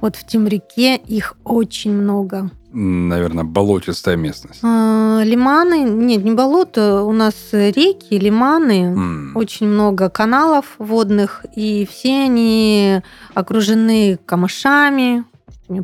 Вот 0.00 0.16
в 0.16 0.26
Темрюке 0.26 0.96
их 0.96 1.36
очень 1.44 1.92
много. 1.92 2.50
Наверное, 2.72 3.44
болотистая 3.44 4.16
местность. 4.16 4.60
А, 4.62 5.22
лиманы, 5.24 5.82
нет, 5.82 6.22
не 6.22 6.30
болото, 6.30 7.02
у 7.02 7.12
нас 7.12 7.34
реки, 7.52 8.16
лиманы, 8.16 8.94
mm. 8.94 9.32
очень 9.34 9.66
много 9.66 10.08
каналов 10.08 10.76
водных, 10.78 11.44
и 11.56 11.86
все 11.90 12.24
они 12.24 13.00
окружены 13.34 14.18
камышами, 14.24 15.24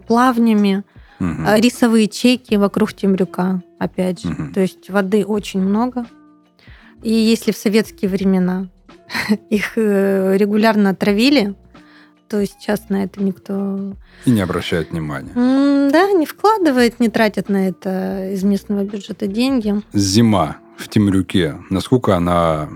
плавнями, 0.06 0.84
mm-hmm. 1.20 1.60
рисовые 1.60 2.08
чеки 2.08 2.56
вокруг 2.56 2.92
Темрюка, 2.92 3.62
опять 3.78 4.22
же. 4.22 4.28
Mm-hmm. 4.28 4.52
То 4.52 4.60
есть 4.60 4.90
воды 4.90 5.24
очень 5.24 5.60
много. 5.60 6.06
И 7.02 7.12
если 7.12 7.52
в 7.52 7.56
советские 7.56 8.10
времена 8.10 8.68
их 9.50 9.72
э, 9.76 10.36
регулярно 10.36 10.94
травили, 10.94 11.54
то 12.28 12.44
сейчас 12.46 12.88
на 12.88 13.04
это 13.04 13.22
никто... 13.22 13.94
И 14.24 14.30
не 14.30 14.40
обращает 14.40 14.90
внимания. 14.90 15.32
Да, 15.90 16.12
не 16.12 16.26
вкладывает, 16.26 17.00
не 17.00 17.08
тратит 17.08 17.48
на 17.48 17.68
это 17.68 18.30
из 18.32 18.42
местного 18.42 18.84
бюджета 18.84 19.26
деньги. 19.26 19.82
Зима 19.92 20.58
в 20.76 20.88
Темрюке, 20.88 21.56
насколько 21.70 22.16
она 22.16 22.68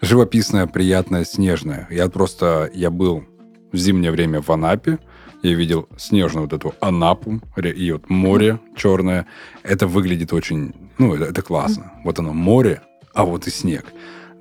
живописная, 0.00 0.66
приятная, 0.66 1.24
снежная. 1.24 1.86
Я 1.90 2.08
просто, 2.08 2.70
я 2.74 2.90
был 2.90 3.24
в 3.72 3.76
зимнее 3.76 4.10
время 4.10 4.40
в 4.40 4.50
Анапе, 4.50 4.98
я 5.42 5.54
видел 5.54 5.88
снежную 5.98 6.48
вот 6.48 6.52
эту 6.54 6.74
Анапу 6.80 7.40
и 7.56 7.92
вот 7.92 8.08
море 8.08 8.60
черное. 8.76 9.26
Это 9.62 9.86
выглядит 9.86 10.32
очень, 10.32 10.74
ну, 10.98 11.14
это, 11.14 11.24
это 11.24 11.42
классно. 11.42 11.92
Вот 12.02 12.18
оно 12.18 12.32
море, 12.32 12.80
а 13.12 13.24
вот 13.24 13.46
и 13.46 13.50
снег 13.50 13.84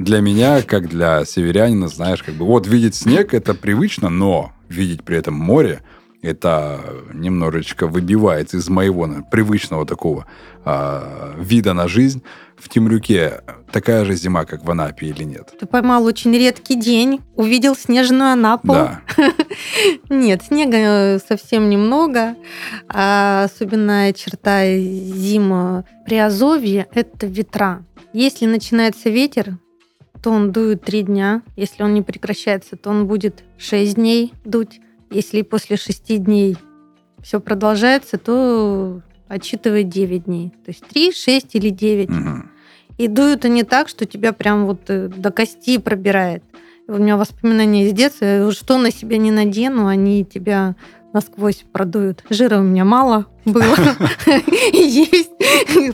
для 0.04 0.20
меня, 0.22 0.62
как 0.62 0.90
для 0.90 1.26
северянина, 1.26 1.88
знаешь, 1.88 2.24
как 2.24 2.36
бы 2.36 2.46
вот 2.46 2.68
видеть 2.68 2.96
снег 2.96 3.34
это 3.34 3.54
привычно, 3.54 4.10
но 4.10 4.52
видеть 4.70 5.04
при 5.04 5.18
этом 5.18 5.36
море 5.36 5.82
это 6.24 6.80
немножечко 7.14 7.86
выбивает 7.86 8.54
из 8.54 8.70
моего 8.70 9.08
привычного 9.30 9.86
такого 9.86 10.26
э, 10.66 11.34
вида 11.38 11.74
на 11.74 11.88
жизнь. 11.88 12.24
В 12.56 12.70
Темрюке 12.70 13.42
такая 13.74 14.06
же 14.06 14.16
зима, 14.16 14.46
как 14.46 14.64
в 14.64 14.72
Анапе 14.72 15.08
или 15.08 15.24
нет? 15.24 15.54
Ты 15.60 15.66
поймал 15.66 16.06
очень 16.06 16.34
редкий 16.34 16.76
день, 16.76 17.20
увидел 17.36 17.76
снежную 17.76 18.32
Анапу. 18.32 18.72
Да. 18.72 19.02
Нет, 20.10 20.44
снега 20.44 21.20
совсем 21.28 21.70
немного. 21.70 22.36
А 22.88 23.44
особенная 23.44 24.14
черта 24.14 24.66
зимы 24.66 25.84
при 26.06 26.16
Азовье– 26.16 26.88
это 26.94 27.28
ветра. 27.28 27.84
Если 28.14 28.46
начинается 28.46 29.10
ветер, 29.10 29.58
то 30.24 30.32
он 30.32 30.54
дует 30.54 30.84
три 30.84 31.04
дня. 31.04 31.42
Если 31.58 31.84
он 31.84 31.94
не 31.94 32.02
прекращается, 32.02 32.78
то 32.78 32.90
он 32.90 33.08
будет 33.08 33.44
шесть 33.58 33.96
дней 33.96 34.34
дуть. 34.46 34.80
Если 35.12 35.42
после 35.42 35.76
шести 35.76 36.18
дней 36.18 36.58
все 37.22 37.42
продолжается, 37.42 38.18
то 38.18 39.02
отчитывает 39.28 39.90
9 39.90 40.24
дней. 40.24 40.50
То 40.66 40.70
есть 40.72 40.86
3, 40.86 41.12
6 41.12 41.56
или 41.56 41.70
9. 41.70 42.10
Угу. 42.10 42.20
И 43.00 43.08
дуют 43.08 43.44
они 43.44 43.64
так, 43.64 43.90
что 43.90 44.06
тебя 44.06 44.32
прям 44.32 44.66
вот 44.66 44.90
э, 44.90 45.10
до 45.10 45.32
кости 45.32 45.78
пробирает. 45.78 46.44
У 46.88 46.94
меня 46.94 47.18
воспоминания 47.18 47.86
из 47.86 47.94
детства, 47.94 48.50
что 48.52 48.78
на 48.78 48.92
себя 48.92 49.18
не 49.18 49.32
надену, 49.32 49.88
они 49.88 50.24
тебя 50.24 50.76
насквозь 51.12 51.66
продуют. 51.72 52.24
Жира 52.30 52.60
у 52.60 52.64
меня 52.64 52.86
мало 52.86 53.26
было 53.46 53.64
есть, 54.74 55.32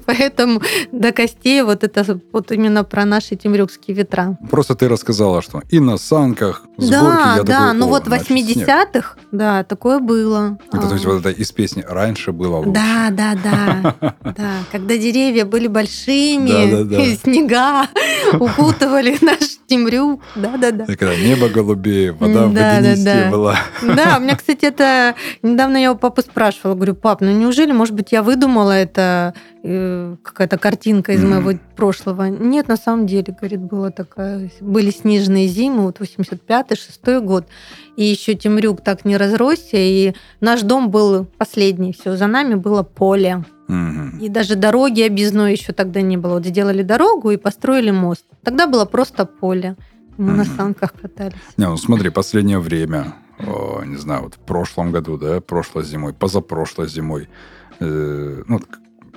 поэтому 0.05 0.61
до 0.91 1.11
костей 1.11 1.61
вот 1.63 1.83
это 1.83 2.19
вот 2.31 2.51
именно 2.51 2.83
про 2.83 3.05
наши 3.05 3.35
темрюкские 3.35 3.95
ветра. 3.95 4.37
Просто 4.49 4.75
ты 4.75 4.87
рассказала, 4.87 5.41
что 5.41 5.61
и 5.69 5.79
на 5.79 5.97
санках, 5.97 6.63
с 6.77 6.89
да, 6.89 7.35
я 7.37 7.43
Да, 7.43 7.57
такой, 7.67 7.73
ну 7.73 7.87
вот 7.87 8.07
в 8.07 8.13
80-х, 8.13 9.15
да, 9.31 9.63
такое 9.63 9.99
было. 9.99 10.57
Это 10.71 10.87
то 10.87 10.93
есть 10.93 11.05
а. 11.05 11.09
вот 11.09 11.19
это 11.19 11.29
из 11.29 11.51
песни 11.51 11.83
«Раньше 11.87 12.31
было 12.31 12.57
лучше». 12.57 12.71
Да, 12.71 13.09
да, 13.11 13.35
да, 13.43 13.95
да, 14.23 14.51
когда 14.71 14.97
деревья 14.97 15.45
были 15.45 15.67
большими, 15.67 17.15
снега 17.15 17.87
укутывали 18.39 19.17
наш 19.21 19.57
темрюк, 19.67 20.21
да, 20.35 20.57
да, 20.57 20.71
да. 20.71 20.85
Когда 20.85 21.15
небо 21.15 21.49
голубее, 21.49 22.11
вода 22.11 22.47
в 22.47 22.53
водянисте 22.53 23.29
была. 23.31 23.57
Да, 23.81 24.17
у 24.17 24.21
меня, 24.21 24.35
кстати, 24.35 24.65
это... 24.65 25.15
Недавно 25.41 25.77
я 25.77 25.91
у 25.91 25.95
папы 25.95 26.21
спрашивала, 26.21 26.75
говорю, 26.75 26.95
пап, 26.95 27.21
ну 27.21 27.31
неужели, 27.39 27.71
может 27.71 27.95
быть, 27.95 28.11
я 28.11 28.21
выдумала 28.21 28.71
это, 28.71 29.33
э, 29.63 30.15
какая-то 30.21 30.57
картинка 30.57 31.13
из 31.13 31.23
моего 31.23 31.53
прошлого? 31.75 32.25
Нет, 32.25 32.67
на 32.67 32.77
самом 32.77 33.07
деле, 33.07 33.35
говорит, 33.37 33.61
было 33.61 33.91
такая... 33.91 34.51
Были 34.61 34.91
снежные 34.91 35.47
зимы, 35.47 35.83
вот 35.83 35.99
85-й, 35.99 36.75
6 36.75 37.23
год, 37.23 37.47
и 37.95 38.03
еще 38.05 38.35
Темрюк 38.35 38.81
так 38.81 39.05
не 39.05 39.17
разросся, 39.17 39.77
и 39.77 40.13
наш 40.41 40.61
дом 40.61 40.89
был 40.89 41.25
последний, 41.37 41.93
все, 41.93 42.15
за 42.15 42.27
нами 42.27 42.55
было 42.55 42.83
поле. 42.83 43.43
И 44.19 44.29
даже 44.29 44.55
дороги 44.55 45.01
объездной 45.01 45.51
еще 45.51 45.73
тогда 45.73 46.01
не 46.01 46.17
было. 46.17 46.33
Вот 46.35 46.45
сделали 46.45 46.81
дорогу 46.81 47.29
и 47.29 47.37
построили 47.37 47.91
мост. 47.91 48.25
Тогда 48.43 48.65
было 48.65 48.85
просто 48.85 49.25
поле. 49.25 49.75
Мы 50.17 50.33
на 50.33 50.43
санках 50.43 50.93
катались. 50.99 51.35
Не, 51.55 51.67
ну 51.67 51.77
смотри, 51.77 52.09
последнее 52.09 52.59
время 52.59 53.13
не 53.85 53.95
знаю, 53.97 54.23
вот 54.23 54.35
в 54.35 54.39
прошлом 54.39 54.91
году, 54.91 55.17
да, 55.17 55.41
прошлой 55.41 55.83
зимой, 55.83 56.13
позапрошлой 56.13 56.87
зимой, 56.87 57.29
э, 57.79 58.43
ну, 58.47 58.59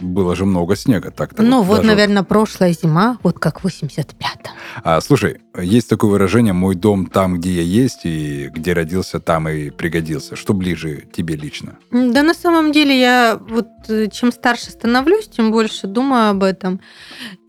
было 0.02 0.36
же 0.36 0.44
много 0.44 0.76
снега. 0.76 1.10
Так 1.10 1.38
ну 1.38 1.62
вот, 1.62 1.78
вот 1.78 1.86
наверное, 1.86 2.22
прошлая 2.22 2.72
зима, 2.72 3.18
вот 3.22 3.38
как 3.38 3.62
в 3.62 3.66
85-м. 3.66 4.52
А, 4.84 5.00
слушай, 5.00 5.40
есть 5.60 5.88
такое 5.88 6.10
выражение 6.10 6.52
«мой 6.52 6.74
дом 6.74 7.06
там, 7.06 7.38
где 7.38 7.52
я 7.52 7.62
есть, 7.62 8.00
и 8.04 8.48
где 8.48 8.72
родился, 8.72 9.20
там 9.20 9.48
и 9.48 9.70
пригодился». 9.70 10.36
Что 10.36 10.54
ближе 10.54 11.04
тебе 11.12 11.36
лично? 11.36 11.78
Да 11.90 12.22
на 12.22 12.34
самом 12.34 12.72
деле 12.72 12.98
я 12.98 13.38
вот 13.48 13.68
э, 13.88 14.08
чем 14.08 14.32
старше 14.32 14.70
становлюсь, 14.70 15.28
тем 15.28 15.50
больше 15.50 15.86
думаю 15.86 16.30
об 16.30 16.42
этом 16.42 16.80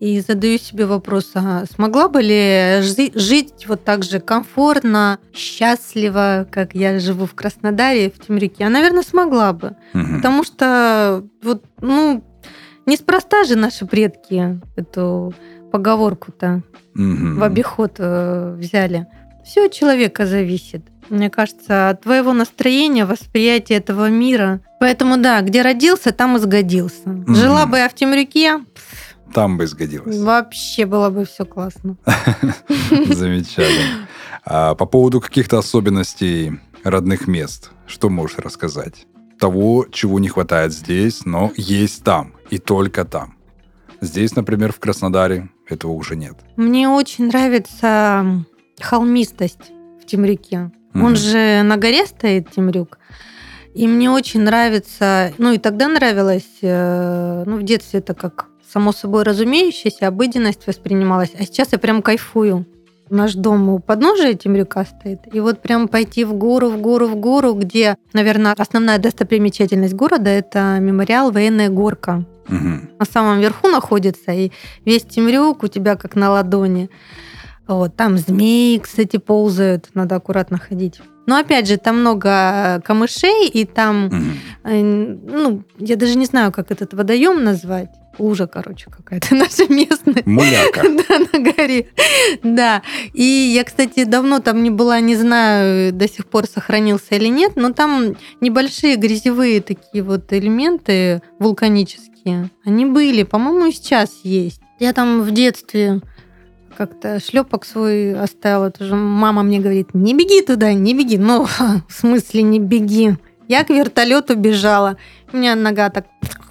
и 0.00 0.20
задаю 0.20 0.58
себе 0.58 0.86
вопрос, 0.86 1.30
а 1.34 1.64
смогла 1.72 2.08
бы 2.08 2.20
ли 2.20 2.82
жить 2.82 3.66
вот 3.66 3.84
так 3.84 4.02
же 4.02 4.20
комфортно, 4.20 5.18
счастливо, 5.34 6.46
как 6.50 6.74
я 6.74 6.98
живу 6.98 7.26
в 7.26 7.34
Краснодаре, 7.34 8.10
в 8.10 8.24
Темрюке? 8.24 8.56
Я, 8.64 8.70
наверное, 8.70 9.02
смогла 9.02 9.52
бы. 9.52 9.76
Угу. 9.94 10.16
Потому 10.16 10.44
что 10.44 11.24
вот, 11.42 11.64
ну, 11.80 12.22
Неспроста 12.86 13.44
же 13.44 13.56
наши 13.56 13.86
предки 13.86 14.60
эту 14.76 15.34
поговорку-то 15.72 16.62
угу. 16.94 17.38
в 17.38 17.42
обиход 17.42 17.94
э, 17.98 18.54
взяли. 18.58 19.06
Все 19.44 19.66
от 19.66 19.72
человека 19.72 20.26
зависит. 20.26 20.82
Мне 21.10 21.28
кажется, 21.28 21.90
от 21.90 22.02
твоего 22.02 22.32
настроения, 22.32 23.04
восприятия 23.04 23.74
этого 23.74 24.08
мира. 24.08 24.60
Поэтому 24.80 25.16
да, 25.16 25.40
где 25.42 25.62
родился, 25.62 26.12
там 26.12 26.36
и 26.36 26.38
сгодился. 26.38 27.10
Угу. 27.10 27.34
Жила 27.34 27.66
бы 27.66 27.78
я 27.78 27.88
в 27.88 27.94
Темрюке, 27.94 28.60
там 29.34 29.58
бы 29.58 29.66
сгодилось. 29.66 30.16
Вообще 30.18 30.86
было 30.86 31.10
бы 31.10 31.24
все 31.24 31.44
классно. 31.44 31.96
Замечательно. 32.90 34.06
А 34.44 34.76
по 34.76 34.86
поводу 34.86 35.20
каких-то 35.20 35.58
особенностей 35.58 36.60
родных 36.84 37.26
мест, 37.26 37.70
что 37.86 38.08
можешь 38.10 38.38
рассказать? 38.38 39.06
Того, 39.44 39.84
чего 39.92 40.20
не 40.20 40.28
хватает 40.28 40.72
здесь, 40.72 41.26
но 41.26 41.52
есть 41.54 42.02
там 42.02 42.32
и 42.48 42.56
только 42.56 43.04
там. 43.04 43.34
Здесь, 44.00 44.34
например, 44.36 44.72
в 44.72 44.80
Краснодаре 44.80 45.50
этого 45.68 45.92
уже 45.92 46.16
нет. 46.16 46.32
Мне 46.56 46.88
очень 46.88 47.26
нравится 47.26 48.24
холмистость 48.80 49.70
в 50.00 50.06
Темрюке. 50.06 50.56
Mm-hmm. 50.94 51.04
Он 51.04 51.14
же 51.14 51.62
на 51.62 51.76
горе 51.76 52.06
стоит, 52.06 52.52
Темрюк. 52.52 52.96
И 53.74 53.86
мне 53.86 54.10
очень 54.10 54.40
нравится, 54.40 55.34
ну 55.36 55.52
и 55.52 55.58
тогда 55.58 55.88
нравилось, 55.88 56.48
э, 56.62 57.44
ну 57.44 57.58
в 57.58 57.64
детстве 57.64 57.98
это 57.98 58.14
как 58.14 58.46
само 58.72 58.92
собой 58.92 59.24
разумеющаяся 59.24 60.08
обыденность 60.08 60.66
воспринималась, 60.66 61.32
а 61.38 61.42
сейчас 61.42 61.72
я 61.72 61.78
прям 61.78 62.00
кайфую. 62.00 62.64
Наш 63.10 63.34
дом 63.34 63.68
у 63.68 63.78
подножия 63.78 64.34
Темрюка 64.34 64.84
стоит. 64.84 65.20
И 65.32 65.40
вот 65.40 65.60
прям 65.60 65.88
пойти 65.88 66.24
в 66.24 66.34
гору, 66.34 66.70
в 66.70 66.80
гору, 66.80 67.08
в 67.08 67.16
гору, 67.16 67.54
где, 67.54 67.96
наверное, 68.12 68.54
основная 68.56 68.98
достопримечательность 68.98 69.94
города– 69.94 70.30
это 70.30 70.78
мемориал 70.80 71.30
«Военная 71.30 71.68
горка». 71.68 72.24
Угу. 72.48 72.98
На 72.98 73.06
самом 73.10 73.40
верху 73.40 73.68
находится, 73.68 74.32
и 74.32 74.50
весь 74.84 75.02
Темрюк 75.02 75.62
у 75.62 75.68
тебя 75.68 75.96
как 75.96 76.14
на 76.14 76.30
ладони. 76.30 76.90
Вот, 77.66 77.96
там 77.96 78.18
змеи, 78.18 78.78
кстати, 78.78 79.16
ползают, 79.16 79.88
надо 79.94 80.16
аккуратно 80.16 80.58
ходить. 80.58 81.00
Но 81.26 81.36
опять 81.36 81.68
же, 81.68 81.76
там 81.76 82.00
много 82.00 82.82
камышей, 82.84 83.48
и 83.48 83.64
там, 83.64 84.06
mm 84.06 84.34
ну, 84.64 85.62
я 85.78 85.96
даже 85.96 86.16
не 86.16 86.24
знаю, 86.24 86.50
как 86.50 86.70
этот 86.70 86.94
водоем 86.94 87.44
назвать 87.44 87.90
лужа, 88.18 88.46
короче, 88.46 88.90
какая-то 88.90 89.34
наша 89.34 89.70
местная. 89.70 90.22
Муляка. 90.24 90.82
да, 91.08 91.18
на 91.32 91.52
горе. 91.52 91.88
Да. 92.42 92.82
И 93.12 93.22
я, 93.22 93.64
кстати, 93.64 94.04
давно 94.04 94.40
там 94.40 94.62
не 94.62 94.70
была, 94.70 95.00
не 95.00 95.16
знаю, 95.16 95.92
до 95.92 96.08
сих 96.08 96.26
пор 96.26 96.46
сохранился 96.46 97.14
или 97.16 97.28
нет, 97.28 97.56
но 97.56 97.72
там 97.72 98.16
небольшие 98.40 98.96
грязевые 98.96 99.60
такие 99.60 100.02
вот 100.02 100.32
элементы 100.32 101.22
вулканические. 101.38 102.50
Они 102.64 102.86
были, 102.86 103.22
по-моему, 103.22 103.66
и 103.66 103.72
сейчас 103.72 104.10
есть. 104.22 104.60
Я 104.78 104.92
там 104.92 105.22
в 105.22 105.30
детстве 105.30 106.00
как-то 106.74 107.20
шлепок 107.20 107.64
свой 107.64 108.14
оставила. 108.14 108.70
Тоже 108.70 108.94
мама 108.94 109.42
мне 109.42 109.60
говорит, 109.60 109.94
не 109.94 110.14
беги 110.14 110.42
туда, 110.42 110.72
не 110.72 110.94
беги. 110.94 111.18
Ну, 111.18 111.46
в 111.88 111.92
смысле, 111.92 112.42
не 112.42 112.60
беги. 112.60 113.16
Я 113.48 113.64
к 113.64 113.70
вертолету 113.70 114.36
бежала. 114.36 114.96
У 115.32 115.36
меня 115.36 115.54
нога 115.54 115.90
так 115.90 116.06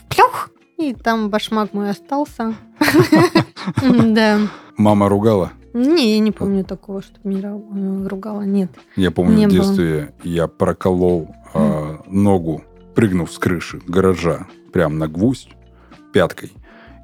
плюх, 0.09 0.49
и 0.77 0.93
там 0.93 1.29
башмак 1.29 1.73
мой 1.73 1.89
остался. 1.89 2.55
Да. 3.81 4.39
Мама 4.77 5.07
ругала? 5.09 5.51
Не, 5.73 6.15
я 6.15 6.19
не 6.19 6.31
помню 6.31 6.63
такого, 6.63 7.01
что 7.01 7.15
меня 7.23 7.57
ругала. 8.07 8.41
Нет. 8.41 8.69
Я 8.95 9.09
помню, 9.09 9.47
в 9.47 9.51
детстве 9.51 10.13
я 10.23 10.47
проколол 10.47 11.33
а, 11.53 12.01
ногу, 12.07 12.63
прыгнув 12.93 13.31
с 13.31 13.39
крыши 13.39 13.81
гаража, 13.87 14.47
прям 14.71 14.99
на 14.99 15.07
гвоздь 15.07 15.49
пяткой. 16.11 16.51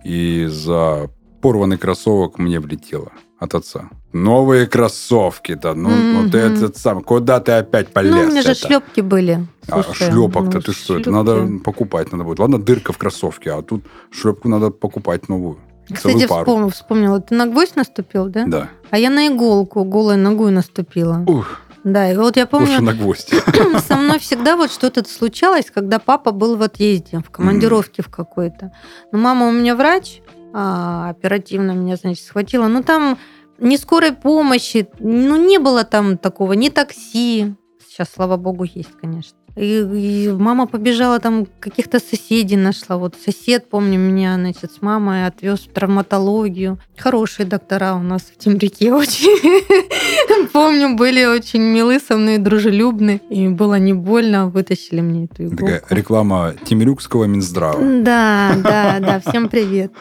И 0.04 0.46
за 0.50 1.10
порванный 1.42 1.78
кроссовок 1.78 2.38
мне 2.38 2.60
влетело 2.60 3.12
от 3.40 3.56
отца. 3.56 3.90
Новые 4.12 4.68
кроссовки-то, 4.68 5.74
ну, 5.74 5.90
mm-hmm. 5.90 6.24
вот 6.24 6.36
этот 6.36 6.78
сам, 6.78 7.02
куда 7.02 7.40
ты 7.40 7.54
опять 7.54 7.94
полез? 7.94 8.14
Ну, 8.14 8.24
у 8.24 8.28
меня 8.28 8.42
же 8.42 8.54
шлепки 8.54 9.02
были. 9.02 9.48
А 9.68 9.84
Слушай, 9.84 10.10
а 10.10 10.12
шлепок-то 10.12 10.58
ну, 10.58 10.62
ты 10.62 10.72
что? 10.74 10.98
Это 10.98 11.12
надо 11.12 11.48
покупать 11.64 12.12
надо 12.12 12.24
будет. 12.24 12.40
Ладно, 12.40 12.60
дырка 12.60 12.92
в 12.92 12.98
кроссовке, 12.98 13.52
а 13.52 13.62
тут 13.62 13.86
шлепку 14.12 14.50
надо 14.50 14.72
покупать 14.72 15.30
новую. 15.30 15.58
Кстати, 15.94 16.26
вспомнил, 16.26 16.70
вспомнила. 16.70 17.20
Ты 17.20 17.36
на 17.36 17.48
гвоздь 17.48 17.76
наступил, 17.76 18.28
да? 18.28 18.46
Да. 18.46 18.70
А 18.90 18.98
я 18.98 19.10
на 19.10 19.28
иголку 19.28 19.84
голой 19.84 20.18
ногой 20.18 20.52
наступила. 20.52 21.24
Ух. 21.26 21.62
Да, 21.84 22.12
и 22.12 22.16
вот 22.16 22.36
я 22.36 22.46
помню... 22.46 22.68
Лучше 22.68 22.82
на 22.82 22.94
гвоздь. 22.94 23.34
Со 23.88 23.96
мной 23.96 24.20
всегда 24.20 24.56
вот 24.56 24.72
что-то 24.72 25.08
случалось, 25.08 25.72
когда 25.74 25.98
папа 25.98 26.32
был 26.32 26.58
в 26.58 26.62
отъезде, 26.62 27.20
в 27.26 27.30
командировке 27.32 28.02
mm. 28.02 28.06
в 28.06 28.10
какой-то. 28.10 28.72
Но 29.12 29.18
мама 29.18 29.48
у 29.48 29.52
меня 29.52 29.76
врач, 29.76 30.22
а, 30.54 31.10
оперативно 31.10 31.72
меня, 31.72 31.96
значит, 31.96 32.26
схватила. 32.26 32.68
Ну, 32.68 32.84
там 32.84 33.18
ни 33.58 33.76
скорой 33.76 34.14
помощи, 34.14 34.88
ну, 35.00 35.36
не 35.36 35.58
было 35.58 35.84
там 35.84 36.18
такого, 36.18 36.54
ни 36.54 36.70
такси. 36.70 37.56
Сейчас, 37.86 38.10
слава 38.14 38.38
богу, 38.38 38.64
есть, 38.64 38.92
конечно. 39.02 39.38
И, 39.60 40.26
и 40.26 40.32
мама 40.32 40.68
побежала 40.68 41.20
там 41.20 41.46
каких-то 41.60 42.00
соседей 42.00 42.56
нашла. 42.56 42.96
Вот 42.96 43.16
сосед, 43.26 43.70
помню, 43.70 44.00
меня, 44.00 44.36
значит, 44.36 44.72
с 44.72 44.82
мамой 44.82 45.26
отвез 45.26 45.60
в 45.60 45.74
травматологию. 45.74 46.80
Хорошие 46.98 47.46
доктора 47.46 47.96
у 47.96 48.02
нас 48.02 48.22
в 48.22 48.38
Темрике 48.38 48.94
очень. 48.94 50.48
Помню, 50.54 50.96
были 50.96 51.26
очень 51.26 51.62
милы 51.62 52.00
со 52.00 52.16
мной, 52.16 52.38
дружелюбны. 52.38 53.22
И 53.30 53.50
было 53.50 53.78
не 53.78 53.92
больно, 53.92 54.48
вытащили 54.48 55.02
мне 55.02 55.26
эту 55.26 55.44
иголку. 55.44 55.66
Такая 55.66 55.84
реклама 55.90 56.54
Темрюкского 56.64 57.26
Минздрава. 57.26 57.82
Да, 58.02 58.56
да, 58.64 59.00
да. 59.00 59.22
Всем 59.28 59.50
привет. 59.50 59.92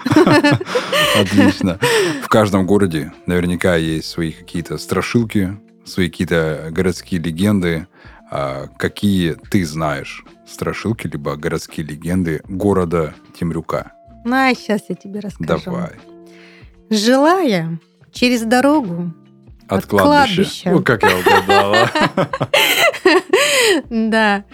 Отлично. 1.21 1.81
В 2.23 2.29
каждом 2.29 2.65
городе 2.65 3.13
наверняка 3.27 3.75
есть 3.75 4.09
свои 4.09 4.31
какие-то 4.31 4.79
страшилки, 4.79 5.59
свои 5.85 6.09
какие-то 6.09 6.69
городские 6.71 7.21
легенды 7.21 7.89
какие 8.31 9.35
ты 9.51 9.65
знаешь 9.65 10.25
страшилки, 10.47 11.07
либо 11.07 11.37
городские 11.37 11.87
легенды 11.87 12.43
города 12.49 13.15
Темрюка? 13.39 13.93
Ну, 14.25 14.35
а 14.35 14.55
сейчас 14.55 14.83
я 14.89 14.95
тебе 14.95 15.21
расскажу. 15.21 15.65
Давай. 15.65 15.93
Жила 16.91 17.41
я 17.41 17.79
через 18.13 18.43
дорогу 18.43 19.13
от, 19.69 19.85
от 19.85 19.87
кладбища. 19.87 20.35
кладбища. 20.35 20.71
Ну, 20.71 20.83
как 20.83 21.03
я 21.03 21.17
угадала. 21.19 21.91
Да. 23.91 24.45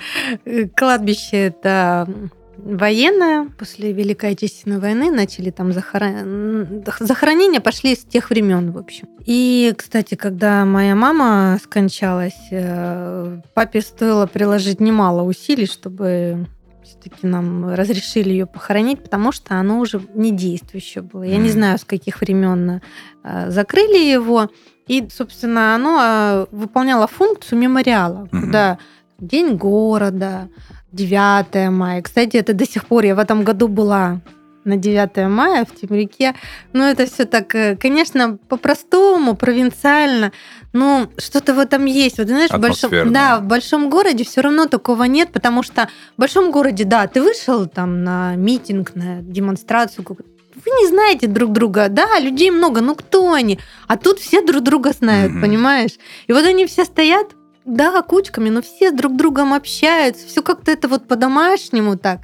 Кладбище– 0.76 1.36
это 1.46 2.08
военная 2.56 3.48
после 3.58 3.92
Великой 3.92 4.30
Отечественной 4.30 4.78
войны 4.78 5.10
начали 5.10 5.50
там 5.50 5.72
захорон... 5.72 6.84
захоронения 7.00 7.60
пошли 7.60 7.94
с 7.94 8.04
тех 8.04 8.30
времен, 8.30 8.72
в 8.72 8.78
общем. 8.78 9.08
И, 9.26 9.72
кстати, 9.76 10.14
когда 10.14 10.64
моя 10.64 10.94
мама 10.94 11.58
скончалась, 11.62 12.48
э, 12.50 13.40
папе 13.54 13.80
стоило 13.80 14.26
приложить 14.26 14.80
немало 14.80 15.22
усилий, 15.22 15.66
чтобы 15.66 16.46
все-таки 16.82 17.26
нам 17.26 17.74
разрешили 17.74 18.30
ее 18.30 18.46
похоронить, 18.46 19.02
потому 19.02 19.32
что 19.32 19.54
оно 19.54 19.80
уже 19.80 20.00
не 20.14 20.30
действующее 20.30 21.02
было. 21.02 21.22
Я 21.22 21.38
не 21.38 21.50
знаю, 21.50 21.78
с 21.78 21.84
каких 21.84 22.20
времен 22.20 22.80
э, 23.22 23.50
закрыли 23.50 23.98
его. 23.98 24.50
И, 24.86 25.08
собственно, 25.10 25.74
оно 25.74 26.00
э, 26.02 26.46
выполняло 26.50 27.06
функцию 27.06 27.58
мемориала, 27.58 28.28
куда 28.30 28.78
День 29.18 29.56
города, 29.56 30.48
9 30.94 31.70
мая. 31.70 32.02
Кстати, 32.02 32.36
это 32.36 32.52
до 32.52 32.66
сих 32.66 32.86
пор 32.86 33.04
я 33.04 33.14
в 33.14 33.18
этом 33.18 33.44
году 33.44 33.68
была 33.68 34.20
на 34.64 34.76
9 34.76 35.28
мая 35.28 35.64
в 35.64 35.74
Темрюке. 35.74 36.34
Ну, 36.72 36.84
это 36.84 37.06
все 37.06 37.24
так, 37.24 37.54
э, 37.54 37.76
конечно, 37.76 38.38
по-простому, 38.48 39.34
провинциально. 39.36 40.32
Но 40.72 41.08
что-то 41.18 41.54
в 41.54 41.58
этом 41.58 41.84
есть. 41.84 42.18
Вот 42.18 42.28
знаешь, 42.28 42.50
в 42.50 42.58
большом, 42.58 43.12
да, 43.12 43.40
в 43.40 43.44
большом 43.44 43.90
городе 43.90 44.24
все 44.24 44.40
равно 44.40 44.66
такого 44.66 45.04
нет, 45.04 45.32
потому 45.32 45.62
что 45.62 45.88
в 46.16 46.20
большом 46.20 46.50
городе, 46.50 46.84
да, 46.84 47.06
ты 47.06 47.22
вышел 47.22 47.66
там 47.66 48.04
на 48.04 48.36
митинг, 48.36 48.94
на 48.94 49.20
демонстрацию, 49.22 50.04
вы 50.08 50.70
не 50.80 50.88
знаете 50.88 51.26
друг 51.26 51.52
друга, 51.52 51.88
да, 51.88 52.18
людей 52.18 52.50
много, 52.50 52.80
ну 52.80 52.94
кто 52.94 53.32
они? 53.32 53.58
А 53.86 53.96
тут 53.96 54.18
все 54.18 54.40
друг 54.40 54.62
друга 54.62 54.92
знают, 54.92 55.32
mm-hmm. 55.32 55.40
понимаешь? 55.40 55.92
И 56.26 56.32
вот 56.32 56.44
они 56.44 56.64
все 56.66 56.84
стоят, 56.84 57.34
да, 57.64 58.02
кучками, 58.02 58.50
но 58.50 58.62
все 58.62 58.90
друг 58.90 59.16
другом 59.16 59.52
общаются, 59.52 60.26
все 60.26 60.42
как-то 60.42 60.70
это 60.70 60.88
вот 60.88 61.06
по-домашнему 61.06 61.96
так. 61.96 62.20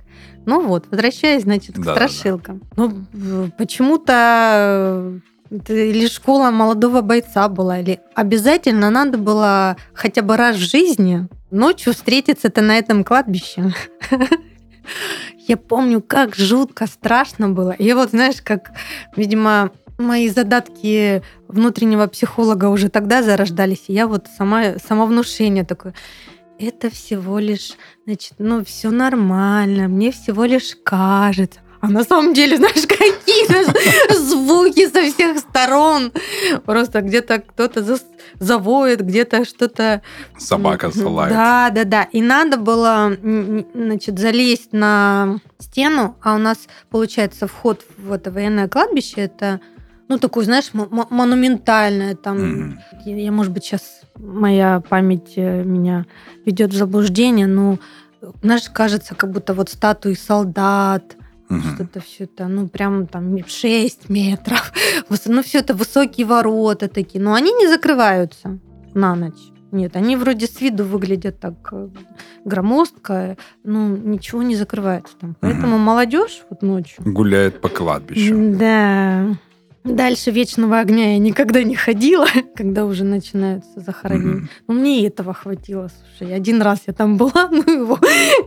Ну 0.46 0.66
вот, 0.66 0.86
возвращаясь, 0.90 1.42
значит, 1.42 1.76
к 1.76 1.80
да, 1.80 1.94
страшилкам. 1.94 2.62
Да, 2.76 2.86
да. 2.86 2.92
Ну, 3.12 3.50
почему-то 3.56 5.20
это 5.50 5.74
или 5.74 6.06
школа 6.06 6.50
молодого 6.50 7.00
бойца 7.00 7.48
была, 7.48 7.80
или 7.80 8.00
обязательно 8.14 8.90
надо 8.90 9.18
было 9.18 9.76
хотя 9.92 10.22
бы 10.22 10.36
раз 10.36 10.56
в 10.56 10.60
жизни 10.60 11.28
ночью 11.50 11.92
встретиться-то 11.92 12.62
на 12.62 12.78
этом 12.78 13.04
кладбище. 13.04 13.72
Я 15.48 15.56
помню, 15.56 16.00
как 16.00 16.36
жутко 16.36 16.86
страшно 16.86 17.48
было. 17.48 17.72
И 17.72 17.92
вот, 17.92 18.10
знаешь, 18.10 18.40
как, 18.42 18.70
видимо, 19.16 19.70
мои 20.00 20.28
задатки 20.28 21.22
внутреннего 21.48 22.06
психолога 22.06 22.66
уже 22.66 22.88
тогда 22.88 23.22
зарождались. 23.22 23.84
И 23.88 23.92
я 23.92 24.06
вот 24.06 24.26
сама, 24.36 24.78
самовнушение 24.78 25.64
такое. 25.64 25.94
Это 26.58 26.90
всего 26.90 27.38
лишь, 27.38 27.72
значит, 28.06 28.34
ну, 28.38 28.64
все 28.64 28.90
нормально, 28.90 29.88
мне 29.88 30.12
всего 30.12 30.44
лишь 30.44 30.76
кажется. 30.82 31.60
А 31.80 31.88
на 31.88 32.04
самом 32.04 32.34
деле, 32.34 32.56
знаешь, 32.58 32.86
какие-то 32.86 34.14
звуки 34.14 34.86
со 34.86 35.02
всех 35.10 35.38
сторон. 35.38 36.12
Просто 36.64 37.00
где-то 37.00 37.40
кто-то 37.40 37.98
завоет, 38.38 39.00
где-то 39.00 39.44
что-то... 39.44 40.02
Собака 40.38 40.90
залает. 40.90 41.32
Да, 41.32 41.70
да, 41.70 41.84
да. 41.84 42.02
И 42.12 42.20
надо 42.20 42.58
было, 42.58 43.16
значит, 43.74 44.18
залезть 44.18 44.72
на 44.72 45.38
стену, 45.58 46.16
а 46.20 46.34
у 46.34 46.38
нас, 46.38 46.68
получается, 46.90 47.46
вход 47.46 47.84
в 47.96 48.12
это 48.12 48.30
военное 48.30 48.68
кладбище, 48.68 49.22
это 49.22 49.60
ну, 50.10 50.18
такой, 50.18 50.44
знаешь, 50.44 50.72
монументальное. 50.72 52.16
Там, 52.16 52.76
mm-hmm. 53.06 53.22
я, 53.22 53.30
может 53.30 53.52
быть, 53.52 53.62
сейчас 53.62 54.00
моя 54.16 54.80
память 54.80 55.34
э, 55.36 55.62
меня 55.62 56.04
ведет 56.44 56.72
в 56.72 56.76
заблуждение, 56.76 57.46
но, 57.46 57.78
знаешь, 58.42 58.68
кажется, 58.74 59.14
как 59.14 59.30
будто 59.30 59.54
вот 59.54 59.68
статуи 59.68 60.14
солдат, 60.14 61.16
mm-hmm. 61.48 61.74
что-то 61.74 62.00
все 62.00 62.24
это, 62.24 62.48
ну, 62.48 62.66
прям 62.66 63.06
там 63.06 63.38
6 63.46 64.08
метров. 64.08 64.72
Ну, 65.26 65.42
все 65.44 65.58
это 65.58 65.74
высокие 65.74 66.26
ворота 66.26 66.88
такие. 66.88 67.22
Но 67.22 67.34
они 67.34 67.52
не 67.52 67.68
закрываются 67.68 68.58
на 68.94 69.14
ночь. 69.14 69.52
Нет, 69.70 69.94
они 69.94 70.16
вроде 70.16 70.46
с 70.46 70.60
виду 70.60 70.82
выглядят 70.82 71.38
так 71.38 71.54
э, 71.70 71.88
громоздко, 72.44 73.36
ну, 73.62 73.96
ничего 73.96 74.42
не 74.42 74.56
закрывается 74.56 75.14
там. 75.20 75.36
Поэтому 75.38 75.76
угу. 75.76 75.84
молодежь 75.84 76.42
вот 76.50 76.62
ночью... 76.62 76.96
Гуляет 77.04 77.60
по 77.60 77.68
кладбищу. 77.68 78.34
Да. 78.58 79.36
Дальше 79.82 80.30
вечного 80.30 80.78
огня 80.78 81.12
я 81.12 81.18
никогда 81.18 81.62
не 81.62 81.74
ходила, 81.74 82.26
когда 82.54 82.84
уже 82.84 83.04
начинаются 83.04 83.80
захоронения. 83.80 84.42
Mm-hmm. 84.42 84.48
Но 84.68 84.74
мне 84.74 85.00
и 85.00 85.06
этого 85.06 85.32
хватило. 85.32 85.88
Слушай, 86.18 86.34
один 86.34 86.60
раз 86.60 86.80
я 86.86 86.92
там 86.92 87.16
была, 87.16 87.48
ну 87.50 87.62
его 87.62 87.98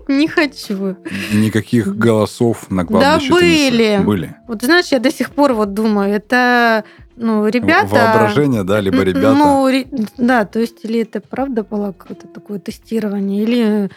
не 0.08 0.28
хочу. 0.28 0.96
Никаких 1.34 1.96
голосов 1.96 2.69
на 2.69 2.86
кладбище 2.86 3.30
Да 3.30 3.36
были. 3.36 4.04
Были. 4.04 4.36
Вот 4.48 4.62
знаешь, 4.62 4.88
я 4.91 5.00
до 5.00 5.12
сих 5.12 5.32
пор 5.32 5.54
вот 5.54 5.74
думаю, 5.74 6.13
это 6.13 6.84
ну, 7.15 7.48
ребята... 7.48 7.96
Воображение, 7.96 8.63
да, 8.63 8.80
либо 8.80 9.02
ребята... 9.02 9.34
Ну, 9.34 9.69
да, 10.17 10.46
то 10.46 10.60
есть 10.60 10.84
или 10.84 11.02
это 11.02 11.22
правда 11.22 11.63
было 11.63 11.91
какое-то 11.91 12.28
такое 12.28 12.60
тестирование, 12.60 13.43
или 13.43 13.89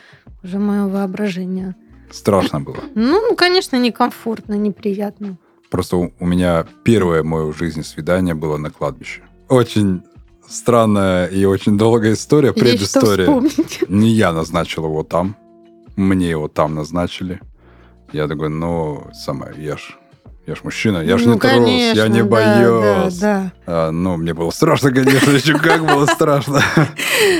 уже 0.42 0.58
мое 0.58 0.86
воображение. 0.86 1.74
Страшно 2.10 2.60
было? 2.60 2.76
Ну, 2.94 3.34
конечно, 3.34 3.76
некомфортно, 3.76 4.54
неприятно. 4.54 5.38
Просто 5.70 5.96
у 5.96 6.26
меня 6.26 6.66
первое 6.84 7.22
мое 7.22 7.52
в 7.52 7.56
жизни 7.56 7.82
свидание 7.82 8.34
было 8.34 8.56
на 8.56 8.70
кладбище. 8.70 9.22
Очень 9.48 10.02
странная 10.48 11.26
и 11.26 11.44
очень 11.44 11.76
долгая 11.76 12.14
история, 12.14 12.52
предыстория. 12.52 13.28
Не 13.88 14.10
я 14.10 14.32
назначил 14.32 14.84
его 14.84 15.02
там, 15.02 15.36
мне 15.96 16.30
его 16.30 16.48
там 16.48 16.74
назначили. 16.74 17.40
Я 18.12 18.28
такой, 18.28 18.48
ну, 18.48 19.08
самое, 19.12 19.52
я 19.56 19.76
ж 19.76 19.96
я 20.46 20.54
ж 20.54 20.60
мужчина, 20.62 20.98
я 20.98 21.18
ж 21.18 21.24
ну, 21.24 21.34
не 21.34 21.40
трус, 21.40 21.52
конечно, 21.52 22.00
я 22.00 22.06
не 22.06 22.22
да, 22.22 22.28
боюсь. 22.28 23.18
Да, 23.18 23.42
да. 23.42 23.52
А, 23.66 23.90
ну, 23.90 24.16
мне 24.16 24.32
было 24.32 24.50
страшно, 24.50 24.92
конечно, 24.92 25.32
еще 25.32 25.58
как 25.58 25.84
было 25.84 26.06
страшно. 26.14 26.62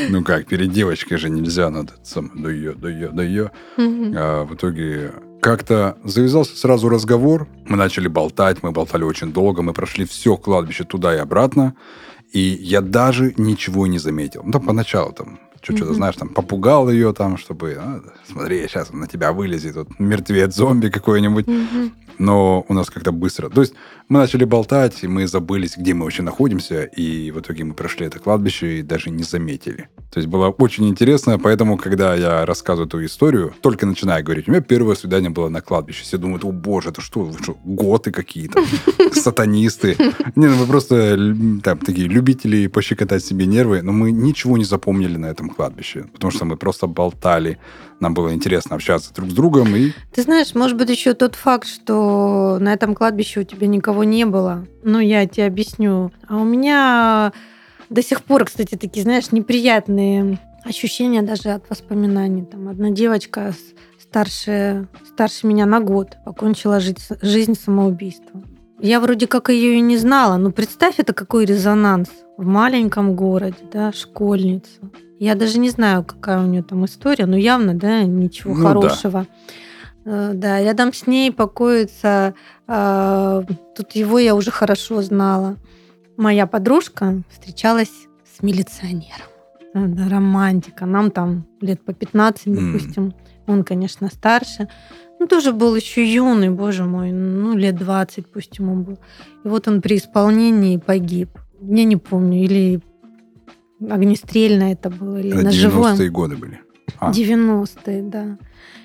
Ну 0.09 0.25
как, 0.25 0.47
перед 0.47 0.73
девочкой 0.73 1.19
же 1.19 1.31
нельзя, 1.31 1.71
надо 1.71 1.93
сам, 2.03 2.33
да 2.35 2.51
ее, 2.51 2.73
да 2.73 2.91
ее, 2.91 3.11
да 3.11 3.23
ее. 3.23 3.53
А 3.79 4.45
в 4.45 4.55
итоге 4.55 5.13
как-то 5.41 5.97
завязался 6.05 6.57
сразу 6.57 6.89
разговор, 6.89 7.49
мы 7.67 7.77
начали 7.77 8.09
болтать, 8.09 8.63
мы 8.63 8.73
болтали 8.73 9.05
очень 9.05 9.33
долго, 9.33 9.63
мы 9.63 9.73
прошли 9.73 10.05
все 10.05 10.37
кладбище 10.37 10.85
туда 10.85 11.15
и 11.15 11.19
обратно, 11.19 11.75
и 12.33 12.41
я 12.41 12.81
даже 12.81 13.35
ничего 13.37 13.87
не 13.87 13.99
заметил. 13.99 14.43
Ну, 14.45 14.53
там 14.53 14.67
поначалу 14.67 15.13
там 15.13 15.39
что-то, 15.75 15.95
знаешь, 15.95 16.17
там 16.17 16.29
попугал 16.29 16.91
ее 16.91 17.13
там, 17.13 17.37
чтобы, 17.37 17.77
а, 17.79 18.03
смотри, 18.31 18.67
сейчас 18.69 18.93
на 18.93 19.07
тебя 19.07 19.33
вылезет 19.33 19.75
тут 19.75 19.99
мертвец, 19.99 20.55
зомби 20.55 20.89
какой-нибудь. 20.89 21.47
Но 22.19 22.65
у 22.69 22.73
нас 22.73 22.89
как-то 22.89 23.13
быстро. 23.13 23.51
То 23.51 23.61
есть 23.61 23.75
мы 24.09 24.21
начали 24.21 24.45
болтать, 24.45 25.03
и 25.03 25.09
мы 25.09 25.27
забылись, 25.27 25.77
где 25.77 25.93
мы 25.93 26.05
вообще 26.05 26.23
находимся, 26.23 26.85
и 26.85 27.31
в 27.31 27.41
итоге 27.41 27.65
мы 27.65 27.75
прошли 27.75 28.07
это 28.07 28.19
кладбище 28.19 28.79
и 28.79 28.83
даже 28.83 29.11
не 29.11 29.23
заметили. 29.23 29.89
То 30.11 30.21
есть 30.21 30.29
было 30.29 30.49
очень 30.49 30.89
интересно, 30.89 31.39
поэтому, 31.39 31.77
когда 31.77 32.15
я 32.15 32.47
рассказываю 32.47 32.87
эту 32.87 33.05
историю, 33.05 33.53
только 33.61 33.85
начинаю 33.85 34.25
говорить, 34.25 34.49
у 34.49 34.51
меня 34.51 34.63
первое 34.63 34.95
свидание 34.95 35.29
было 35.29 35.49
на 35.49 35.61
кладбище. 35.61 36.05
Все 36.05 36.17
думают, 36.17 36.45
о 36.45 36.53
боже, 36.53 36.89
это 36.89 37.03
что, 37.03 37.21
вы 37.25 37.39
что, 37.43 37.59
готы 37.65 38.13
какие-то, 38.13 38.63
сатанисты. 39.13 39.97
Не, 40.37 40.47
ну 40.47 40.57
вы 40.57 40.67
просто 40.67 41.19
там, 41.63 41.79
такие 41.79 42.09
любители 42.09 42.67
пощекотать 42.69 43.25
себе 43.25 43.45
нервы, 43.45 43.83
но 43.83 43.93
мы 43.93 44.11
ничего 44.11 44.57
не 44.57 44.65
запомнили 44.65 45.17
на 45.17 45.27
этом 45.27 45.51
кладбище, 45.57 46.05
потому 46.13 46.31
что 46.31 46.45
мы 46.45 46.57
просто 46.57 46.87
болтали, 46.87 47.59
нам 48.01 48.15
было 48.15 48.33
интересно 48.33 48.77
общаться 48.77 49.13
друг 49.15 49.31
с 49.31 49.35
другом. 49.35 49.75
И... 49.75 49.93
Ты 50.13 50.23
знаешь, 50.23 50.55
может 50.55 50.77
быть, 50.77 50.91
еще 50.91 51.15
тот 51.15 51.35
факт, 51.35 51.67
что 51.67 52.59
на 52.61 52.73
этом 52.73 52.95
кладбище 52.95 53.41
у 53.41 53.45
тебя 53.45 53.67
никого 53.67 54.05
не 54.05 54.27
было. 54.27 54.67
Ну, 54.83 55.01
я 55.01 55.27
тебе 55.27 55.47
объясню. 55.47 56.13
А 56.29 56.37
у 56.37 56.45
меня 56.45 57.33
до 57.89 58.03
сих 58.03 58.23
пор, 58.23 58.45
кстати, 58.45 58.77
такие, 58.77 59.03
знаешь, 59.03 59.33
неприятные 59.33 60.39
ощущения 60.65 61.23
даже 61.23 61.51
от 61.51 61.69
воспоминаний. 61.71 62.45
Там 62.45 62.69
одна 62.69 62.91
девочка 62.91 63.55
старше, 63.99 64.89
старше 65.07 65.47
меня 65.47 65.67
на 65.67 65.81
год 65.81 66.17
покончила 66.25 66.81
жизнь, 66.81 66.99
жизнь 67.23 67.55
самоубийством. 67.55 68.56
Я 68.79 69.01
вроде 69.01 69.27
как 69.27 69.49
ее 69.49 69.77
и 69.77 69.81
не 69.81 69.97
знала, 69.97 70.37
но 70.37 70.51
представь, 70.51 70.99
это 70.99 71.13
какой 71.13 71.45
резонанс 71.45 72.11
в 72.37 72.45
маленьком 72.45 73.17
городе, 73.17 73.57
да, 73.73 73.93
школьница. 73.93 74.81
Я 75.19 75.35
даже 75.35 75.59
не 75.59 75.71
знаю, 75.71 76.05
какая 76.05 76.43
у 76.43 76.47
нее 76.47 76.63
там 76.63 76.85
история, 76.85 77.27
но 77.27 77.37
явно, 77.37 77.75
да, 77.75 78.03
ничего 78.03 78.55
ну, 78.55 78.67
хорошего. 78.67 79.27
Да. 80.05 80.31
Э, 80.31 80.33
да, 80.35 80.63
рядом 80.63 80.93
с 80.93 81.07
ней 81.07 81.33
покоится, 81.33 82.35
э, 82.69 83.43
тут 83.75 83.93
его 83.93 84.19
я 84.19 84.35
уже 84.35 84.51
хорошо 84.51 85.01
знала. 85.01 85.57
Моя 86.19 86.47
подружка 86.47 87.23
встречалась 87.31 87.93
с 88.37 88.43
милиционером. 88.43 89.27
Да, 89.75 90.09
романтика. 90.09 90.87
Нам 90.87 91.11
там 91.11 91.47
лет 91.61 91.85
по 91.85 91.93
15, 91.93 92.47
допустим. 92.47 93.09
Mm. 93.09 93.15
Он, 93.47 93.65
конечно, 93.65 94.09
старше. 94.09 94.69
Ну, 95.19 95.27
тоже 95.27 95.53
был 95.53 95.75
еще 95.75 96.05
юный, 96.05 96.51
боже 96.51 96.85
мой, 96.85 97.13
ну, 97.13 97.57
лет 97.57 97.77
20 97.77 98.27
пусть 98.27 98.59
ему 98.59 98.77
был. 98.77 98.99
И 99.45 99.49
вот 99.49 99.67
он 99.69 99.81
при 99.81 99.97
исполнении 99.97 100.77
погиб. 100.77 101.31
Я 101.61 101.85
не 101.85 101.97
помню, 101.97 102.45
или 102.45 102.81
огнестрельное 103.81 104.73
это 104.73 104.91
было, 104.91 105.17
или 105.19 105.31
это 105.31 105.43
на 105.43 105.49
90-е 105.49 106.11
годы 106.11 106.37
были. 106.37 106.61
А. 106.99 107.11
90-е, 107.11 108.03
да. 108.03 108.39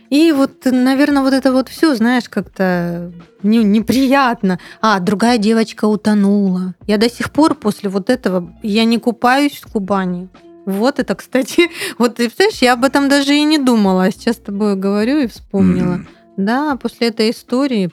И 0.10 0.34
вот, 0.34 0.66
наверное, 0.66 1.24
вот 1.24 1.34
это 1.34 1.54
вот 1.54 1.70
все, 1.70 1.96
знаешь, 1.96 2.28
как-то 2.28 3.14
не, 3.44 3.64
неприятно. 3.64 4.60
А, 4.82 5.00
другая 5.00 5.38
девочка 5.38 5.86
утонула. 5.86 6.76
Я 6.86 6.98
до 6.98 7.10
сих 7.10 7.32
пор 7.32 7.56
после 7.56 7.90
вот 7.90 8.10
этого, 8.10 8.54
я 8.62 8.84
не 8.84 8.98
купаюсь 8.98 9.62
в 9.62 9.72
Кубани. 9.72 10.28
Вот 10.66 11.00
это, 11.00 11.16
кстати, 11.16 11.70
вот 11.98 12.16
ты 12.16 12.26
представляешь, 12.26 12.62
я 12.62 12.74
об 12.74 12.84
этом 12.84 13.08
даже 13.08 13.34
и 13.36 13.44
не 13.44 13.58
думала, 13.58 14.04
а 14.04 14.12
сейчас 14.12 14.36
с 14.36 14.40
тобой 14.40 14.76
говорю 14.76 15.20
и 15.20 15.28
вспомнила. 15.28 15.96
Mm-hmm. 15.96 16.21
Да, 16.46 16.76
после 16.76 17.10
этой 17.10 17.30
истории 17.30 17.92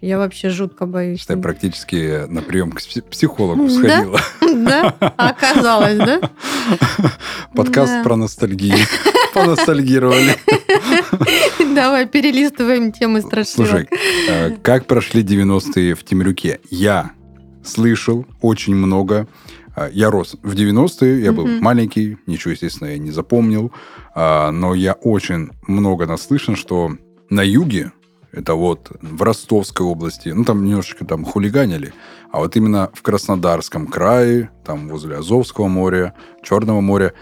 я 0.00 0.16
вообще 0.16 0.48
жутко 0.48 0.86
боюсь. 0.86 1.26
Ты 1.26 1.36
практически 1.36 2.26
на 2.26 2.40
прием 2.40 2.72
к 2.72 2.80
психологу 3.10 3.68
сходила. 3.68 4.20
Да, 4.40 4.88
оказалось, 5.16 5.98
да? 5.98 6.20
Подкаст 7.54 8.02
про 8.02 8.16
ностальгию. 8.16 8.78
Поностальгировали. 9.34 10.36
Давай 11.74 12.06
перелистываем 12.06 12.90
темы 12.90 13.20
страшилок. 13.20 13.68
Слушай, 13.68 13.88
э, 14.28 14.56
как 14.62 14.86
прошли 14.86 15.22
90-е 15.22 15.94
в 15.94 16.02
Темрюке? 16.02 16.58
Я 16.68 17.12
слышал 17.64 18.26
очень 18.40 18.74
много. 18.74 19.28
Э, 19.76 19.88
я 19.92 20.10
рос 20.10 20.36
в 20.42 20.54
90-е, 20.54 21.22
я 21.22 21.32
был 21.32 21.46
маленький, 21.46 22.18
ничего, 22.26 22.50
естественно, 22.50 22.88
я 22.88 22.98
не 22.98 23.12
запомнил. 23.12 23.72
Э, 24.16 24.50
но 24.50 24.74
я 24.74 24.94
очень 24.94 25.50
много 25.68 26.06
наслышан, 26.06 26.56
что 26.56 26.96
на 27.30 27.42
юге 27.42 27.92
это 28.32 28.54
вот 28.54 28.92
в 29.00 29.22
Ростовской 29.22 29.84
области, 29.86 30.28
ну, 30.28 30.44
там 30.44 30.64
немножечко 30.64 31.04
там 31.04 31.24
хулиганили, 31.24 31.92
а 32.30 32.38
вот 32.38 32.56
именно 32.56 32.90
в 32.92 33.02
Краснодарском 33.02 33.86
крае, 33.86 34.50
там 34.64 34.88
возле 34.88 35.16
Азовского 35.16 35.68
моря, 35.68 36.14
Черного 36.42 36.80
моря, 36.80 37.12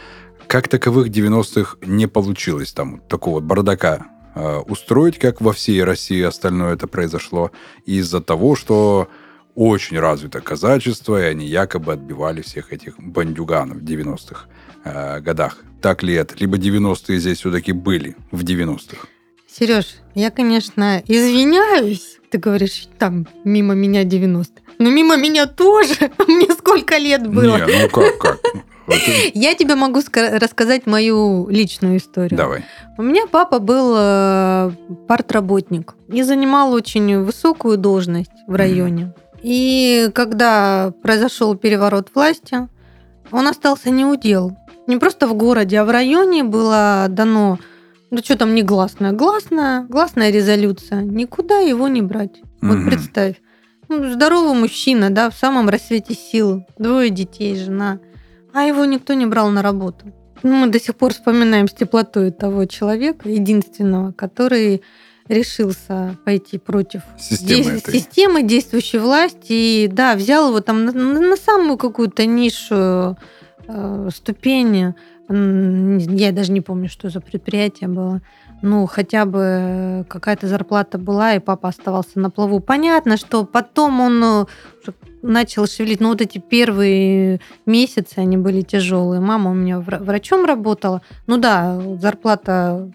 как 0.46 0.68
таковых 0.68 1.08
90-х 1.08 1.76
не 1.82 2.06
получилось 2.06 2.72
там 2.72 3.00
такого 3.08 3.40
бардака 3.40 4.06
э, 4.34 4.58
устроить, 4.66 5.18
как 5.18 5.40
во 5.40 5.52
всей 5.52 5.82
России 5.82 6.22
остальное 6.22 6.74
это 6.74 6.86
произошло, 6.86 7.52
из-за 7.86 8.20
того, 8.20 8.54
что 8.54 9.08
очень 9.54 9.98
развито 9.98 10.40
казачество, 10.40 11.20
и 11.20 11.24
они 11.24 11.46
якобы 11.46 11.94
отбивали 11.94 12.42
всех 12.42 12.72
этих 12.72 12.98
бандюганов 12.98 13.78
в 13.78 13.84
90-х 13.84 14.46
э, 14.84 15.20
годах. 15.20 15.58
Так 15.80 16.02
ли 16.02 16.14
это? 16.14 16.34
Либо 16.38 16.56
90-е 16.56 17.18
здесь 17.18 17.38
все-таки 17.38 17.72
были 17.72 18.16
в 18.30 18.44
90-х? 18.44 19.08
Сереж, 19.58 19.86
я, 20.14 20.30
конечно, 20.30 21.02
извиняюсь. 21.08 22.18
Ты 22.30 22.38
говоришь, 22.38 22.86
там, 22.98 23.26
мимо 23.42 23.74
меня 23.74 24.04
90. 24.04 24.62
Но 24.78 24.90
мимо 24.90 25.16
меня 25.16 25.46
тоже. 25.46 26.12
Мне 26.28 26.52
сколько 26.52 26.96
лет 26.96 27.26
было. 27.26 27.56
Не, 27.66 27.82
ну 27.82 27.88
как, 27.88 28.18
как? 28.18 28.38
Я 29.34 29.54
тебе 29.54 29.74
могу 29.74 30.00
рассказать 30.14 30.86
мою 30.86 31.48
личную 31.48 31.96
историю. 31.96 32.38
Давай. 32.38 32.64
У 32.98 33.02
меня 33.02 33.26
папа 33.26 33.58
был 33.58 33.94
э, 33.96 34.70
партработник 35.08 35.94
и 36.08 36.22
занимал 36.22 36.72
очень 36.72 37.18
высокую 37.18 37.78
должность 37.78 38.30
в 38.46 38.54
районе. 38.54 39.12
И 39.42 40.10
когда 40.14 40.92
произошел 41.02 41.56
переворот 41.56 42.10
власти, 42.14 42.68
он 43.32 43.48
остался 43.48 43.90
неудел. 43.90 44.56
Не 44.86 44.98
просто 44.98 45.26
в 45.26 45.34
городе, 45.34 45.80
а 45.80 45.84
в 45.84 45.90
районе 45.90 46.44
было 46.44 47.06
дано 47.08 47.58
ну 48.10 48.18
что 48.18 48.36
там 48.36 48.54
негласная? 48.54 49.12
Гласная, 49.12 49.84
гласная 49.84 50.30
резолюция. 50.30 51.02
Никуда 51.02 51.58
его 51.58 51.88
не 51.88 52.02
брать. 52.02 52.40
Вот 52.60 52.84
представь. 52.86 53.36
Ну, 53.88 54.12
здоровый 54.12 54.54
мужчина, 54.58 55.10
да, 55.10 55.30
в 55.30 55.34
самом 55.34 55.68
рассвете 55.68 56.14
сил. 56.14 56.66
Двое 56.78 57.10
детей, 57.10 57.56
жена. 57.56 58.00
А 58.52 58.64
его 58.64 58.84
никто 58.84 59.14
не 59.14 59.26
брал 59.26 59.50
на 59.50 59.62
работу. 59.62 60.12
Ну, 60.42 60.54
мы 60.54 60.66
до 60.68 60.78
сих 60.78 60.94
пор 60.94 61.12
вспоминаем 61.12 61.68
с 61.68 61.72
теплотой 61.72 62.30
того 62.30 62.66
человека, 62.66 63.28
единственного, 63.28 64.12
который 64.12 64.82
решился 65.26 66.16
пойти 66.24 66.58
против 66.58 67.02
системы, 67.18 67.82
де- 67.84 67.92
системы 67.92 68.42
действующей 68.42 68.98
власти. 68.98 69.52
И 69.84 69.88
да, 69.90 70.14
взял 70.14 70.48
его 70.48 70.60
там 70.60 70.84
на, 70.84 70.92
на 70.92 71.36
самую 71.36 71.76
какую-то 71.76 72.24
нишу 72.24 73.16
э, 73.66 74.08
ступень 74.14 74.94
я 75.28 76.32
даже 76.32 76.52
не 76.52 76.60
помню, 76.60 76.88
что 76.88 77.10
за 77.10 77.20
предприятие 77.20 77.88
было. 77.88 78.22
ну, 78.62 78.86
хотя 78.86 79.24
бы 79.24 80.06
какая-то 80.08 80.48
зарплата 80.48 80.98
была, 80.98 81.34
и 81.34 81.38
папа 81.38 81.68
оставался 81.68 82.18
на 82.18 82.30
плаву. 82.30 82.60
Понятно, 82.60 83.16
что 83.16 83.44
потом 83.44 84.00
он 84.00 84.24
э, 84.24 84.46
начал 85.22 85.66
шевелить. 85.66 86.00
Но 86.00 86.08
вот 86.08 86.20
эти 86.20 86.38
первые 86.38 87.40
месяцы, 87.66 88.18
они 88.18 88.36
были 88.36 88.62
тяжелые. 88.62 89.20
Мама 89.20 89.50
у 89.50 89.54
меня 89.54 89.80
врачом 89.80 90.44
работала. 90.44 91.02
Ну 91.26 91.36
да, 91.36 91.80
зарплата 92.00 92.90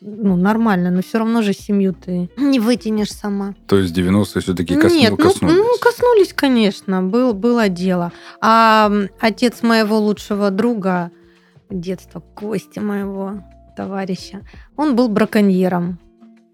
ну, 0.00 0.36
нормально, 0.36 0.90
но 0.90 1.02
все 1.02 1.18
равно 1.18 1.42
же 1.42 1.52
семью 1.52 1.92
ты 1.92 2.30
не 2.36 2.60
вытянешь 2.60 3.12
сама. 3.12 3.54
То 3.66 3.78
есть 3.78 3.96
90-е 3.96 4.42
все-таки 4.42 4.76
косну, 4.76 4.98
Нет, 4.98 5.16
коснулись? 5.16 5.56
Ну, 5.56 5.62
ну, 5.64 5.78
коснулись, 5.80 6.32
конечно, 6.32 7.02
был, 7.02 7.34
было 7.34 7.68
дело. 7.68 8.12
А 8.40 8.90
отец 9.20 9.62
моего 9.62 9.98
лучшего 9.98 10.50
друга, 10.50 11.10
детства, 11.70 12.20
Кости 12.34 12.78
моего 12.78 13.42
товарища, 13.76 14.42
он 14.76 14.96
был 14.96 15.08
браконьером. 15.08 15.98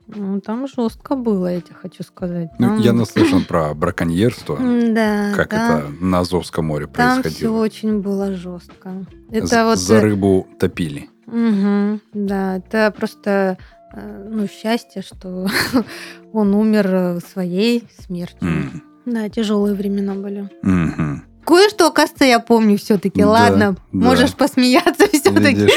Ну, 0.07 0.38
там 0.40 0.68
жестко 0.68 1.16
было, 1.16 1.46
я 1.55 1.61
тебе 1.62 1.77
хочу 1.81 2.03
сказать. 2.03 2.50
Ну, 2.59 2.66
там... 2.66 2.77
Ну, 2.77 2.83
я 2.83 2.92
наслышан 2.92 3.44
про 3.44 3.72
браконьерство. 3.72 4.59
Да. 4.59 5.33
Как 5.35 5.50
да. 5.50 5.79
это 5.79 5.88
на 6.00 6.20
Азовском 6.20 6.66
море 6.66 6.87
происходило. 6.87 7.22
Там 7.22 7.33
все 7.33 7.53
очень 7.53 8.00
было 8.00 8.35
жестко. 8.35 9.07
Это 9.31 9.46
за, 9.46 9.64
вот... 9.64 9.79
за 9.79 10.00
рыбу 10.03 10.46
топили. 10.59 11.09
Угу, 11.27 12.00
да, 12.12 12.59
это 12.59 12.92
просто 12.94 13.57
э, 13.94 14.29
ну, 14.31 14.46
счастье, 14.46 15.00
что 15.00 15.46
он 16.35 16.55
умер 16.55 17.20
своей 17.33 17.88
смертью. 17.98 18.38
Mm. 18.46 18.81
Да, 19.07 19.29
тяжелые 19.31 19.74
времена 19.74 20.14
были. 20.14 20.50
Mm-hmm. 20.62 21.18
Кое-что, 21.44 21.90
кажется, 21.90 22.24
я 22.24 22.38
помню 22.40 22.78
все-таки. 22.78 23.20
Да, 23.20 23.28
Ладно, 23.28 23.76
да. 23.92 24.07
можешь 24.07 24.35
посмеяться 24.35 25.07
все-таки. 25.12 25.68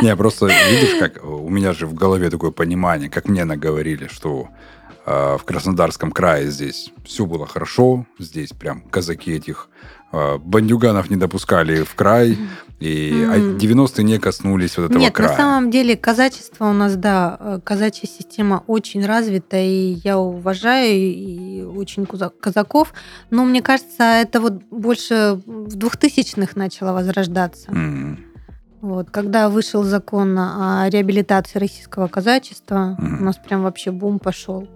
Не, 0.02 0.16
просто 0.16 0.46
видишь, 0.46 0.98
как 0.98 1.24
у 1.24 1.48
меня 1.48 1.72
же 1.72 1.86
в 1.86 1.94
голове 1.94 2.30
такое 2.30 2.50
понимание, 2.50 3.08
как 3.08 3.28
мне 3.28 3.44
наговорили, 3.44 4.08
что 4.10 4.48
в 5.06 5.40
Краснодарском 5.44 6.12
крае 6.12 6.50
здесь 6.50 6.92
все 7.04 7.26
было 7.26 7.46
хорошо, 7.46 8.06
здесь 8.18 8.50
прям 8.50 8.82
казаки 8.82 9.32
этих 9.32 9.68
э, 10.12 10.38
бандюганов 10.38 11.10
не 11.10 11.16
допускали 11.16 11.82
в 11.82 11.94
край, 11.94 12.38
и 12.82 13.12
mm. 13.12 13.58
90-е 13.58 14.04
не 14.04 14.18
коснулись 14.18 14.76
вот 14.76 14.90
этого 14.90 14.98
Нет, 14.98 15.12
края. 15.12 15.30
на 15.30 15.36
самом 15.36 15.70
деле 15.70 15.96
казачество 15.96 16.66
у 16.66 16.72
нас, 16.72 16.96
да, 16.96 17.36
э, 17.38 17.60
казачья 17.62 18.08
система 18.08 18.64
очень 18.66 19.04
развита, 19.06 19.56
и 19.56 20.00
я 20.04 20.18
уважаю 20.18 20.94
и 20.94 21.62
очень 21.62 22.06
казаков, 22.06 22.92
но 23.30 23.44
мне 23.44 23.62
кажется, 23.62 24.02
это 24.02 24.40
вот 24.40 24.54
больше 24.70 25.40
в 25.46 25.76
2000-х 25.76 26.52
начало 26.56 26.92
возрождаться. 26.92 27.70
Mm. 27.70 28.18
Вот, 28.82 29.10
когда 29.10 29.48
вышел 29.48 29.84
закон 29.84 30.36
о 30.36 30.88
реабилитации 30.90 31.60
российского 31.60 32.08
казачества, 32.08 32.96
mm. 33.00 33.20
у 33.20 33.24
нас 33.24 33.36
прям 33.36 33.62
вообще 33.62 33.92
бум 33.92 34.18
пошел. 34.18 34.68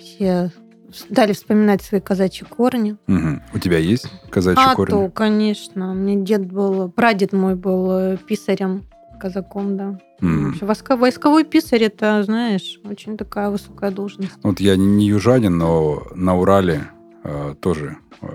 Все 0.00 0.50
стали 0.92 1.32
вспоминать 1.32 1.82
свои 1.82 2.00
казачьи 2.00 2.46
корни. 2.46 2.96
Угу. 3.06 3.42
У 3.54 3.58
тебя 3.58 3.78
есть 3.78 4.08
казачьи 4.30 4.62
а 4.64 4.74
корни? 4.74 4.92
А 4.92 4.96
то, 4.96 5.10
конечно. 5.10 5.94
Мне 5.94 6.16
дед 6.16 6.50
был, 6.50 6.90
прадед 6.90 7.32
мой 7.32 7.54
был 7.54 7.90
э, 7.92 8.16
писарем, 8.16 8.86
казаком, 9.20 9.76
да. 9.76 9.98
Mm. 10.20 10.64
Вообще, 10.64 10.96
войсковой 10.96 11.44
писарь, 11.44 11.84
это, 11.84 12.22
знаешь, 12.24 12.80
очень 12.84 13.16
такая 13.16 13.50
высокая 13.50 13.90
должность. 13.90 14.32
Вот 14.42 14.60
я 14.60 14.76
не 14.76 15.06
южанин, 15.06 15.56
но 15.56 16.06
на 16.14 16.36
Урале 16.36 16.82
э, 17.24 17.54
тоже 17.60 17.96
э, 18.20 18.26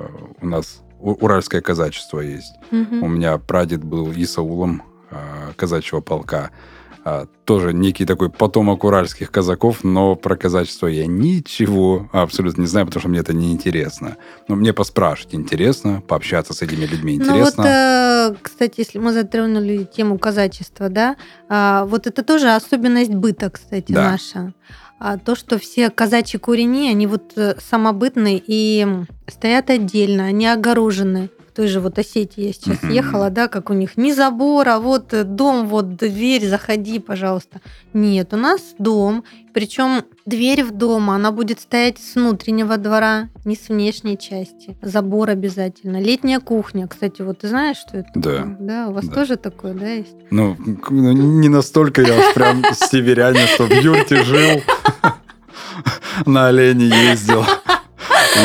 у 0.41 0.47
нас 0.47 0.81
уральское 0.99 1.61
казачество 1.61 2.19
есть. 2.19 2.53
Mm-hmm. 2.71 2.99
У 3.01 3.07
меня 3.07 3.37
прадед 3.37 3.83
был 3.83 4.11
Исаулом 4.11 4.83
э, 5.11 5.15
казачьего 5.55 6.01
полка. 6.01 6.51
А, 7.07 7.27
тоже 7.43 7.71
некий 7.71 8.03
такой 8.03 8.31
потомок 8.31 8.83
уральских 8.83 9.29
казаков, 9.29 9.83
но 9.83 10.15
про 10.15 10.35
казачество 10.35 10.87
я 10.87 11.05
ничего 11.05 12.09
абсолютно 12.11 12.61
не 12.61 12.67
знаю, 12.67 12.87
потому 12.87 13.01
что 13.01 13.09
мне 13.09 13.19
это 13.19 13.31
не 13.31 13.51
интересно. 13.51 14.17
Но 14.47 14.55
мне 14.55 14.73
поспрашивать 14.73 15.35
интересно, 15.35 16.01
пообщаться 16.01 16.55
с 16.55 16.63
этими 16.63 16.85
людьми 16.85 17.13
интересно. 17.13 17.63
Ну 17.63 17.63
вот, 17.63 17.67
э, 17.67 18.35
кстати, 18.41 18.79
если 18.79 18.97
мы 18.97 19.13
затронули 19.13 19.83
тему 19.83 20.17
казачества, 20.17 20.89
да, 20.89 21.15
а, 21.47 21.85
вот 21.85 22.07
это 22.07 22.23
тоже 22.23 22.49
особенность 22.55 23.13
быта, 23.13 23.51
кстати, 23.51 23.91
да. 23.91 24.09
наша. 24.09 24.55
А 24.99 25.19
то, 25.19 25.35
что 25.35 25.59
все 25.59 25.91
казачьи 25.91 26.39
курени, 26.39 26.89
они 26.89 27.05
вот 27.05 27.33
э, 27.35 27.53
самобытные 27.59 28.41
и 28.43 28.87
стоят 29.27 29.69
отдельно, 29.69 30.25
они 30.25 30.47
огорожены 30.47 31.29
той 31.55 31.67
же 31.67 31.79
вот 31.79 31.97
Осетии 31.97 32.47
я 32.47 32.53
сейчас 32.53 32.83
uh-huh. 32.83 32.91
ехала, 32.91 33.29
да, 33.29 33.47
как 33.47 33.69
у 33.69 33.73
них 33.73 33.95
ни 33.95 34.11
забора, 34.11 34.77
вот 34.79 35.13
э, 35.13 35.23
дом, 35.23 35.67
вот 35.67 35.95
дверь, 35.95 36.45
заходи, 36.45 36.99
пожалуйста. 36.99 37.61
Нет, 37.93 38.33
у 38.33 38.37
нас 38.37 38.75
дом, 38.77 39.23
причем 39.53 40.03
дверь 40.25 40.65
в 40.65 40.71
дом, 40.71 41.09
она 41.09 41.31
будет 41.31 41.61
стоять 41.61 41.97
с 41.97 42.15
внутреннего 42.15 42.77
двора, 42.77 43.29
не 43.45 43.55
с 43.55 43.69
внешней 43.69 44.17
части. 44.17 44.77
Забор 44.81 45.29
обязательно. 45.29 46.01
Летняя 46.01 46.41
кухня, 46.41 46.87
кстати, 46.87 47.21
вот 47.21 47.39
ты 47.39 47.47
знаешь, 47.47 47.77
что 47.77 47.99
это? 47.99 48.09
Да. 48.15 48.57
Да, 48.59 48.87
у 48.89 48.91
вас 48.91 49.05
да. 49.07 49.13
тоже 49.13 49.37
такое, 49.37 49.73
да, 49.73 49.87
есть? 49.87 50.15
Ну, 50.31 50.57
ну 50.89 51.11
не 51.13 51.47
настолько 51.47 52.01
я 52.01 52.19
уж 52.19 52.33
прям 52.33 52.63
северянин, 52.73 53.47
что 53.47 53.65
в 53.65 53.71
юрте 53.71 54.23
жил, 54.23 54.61
на 56.25 56.47
олене 56.47 56.87
ездил 56.87 57.45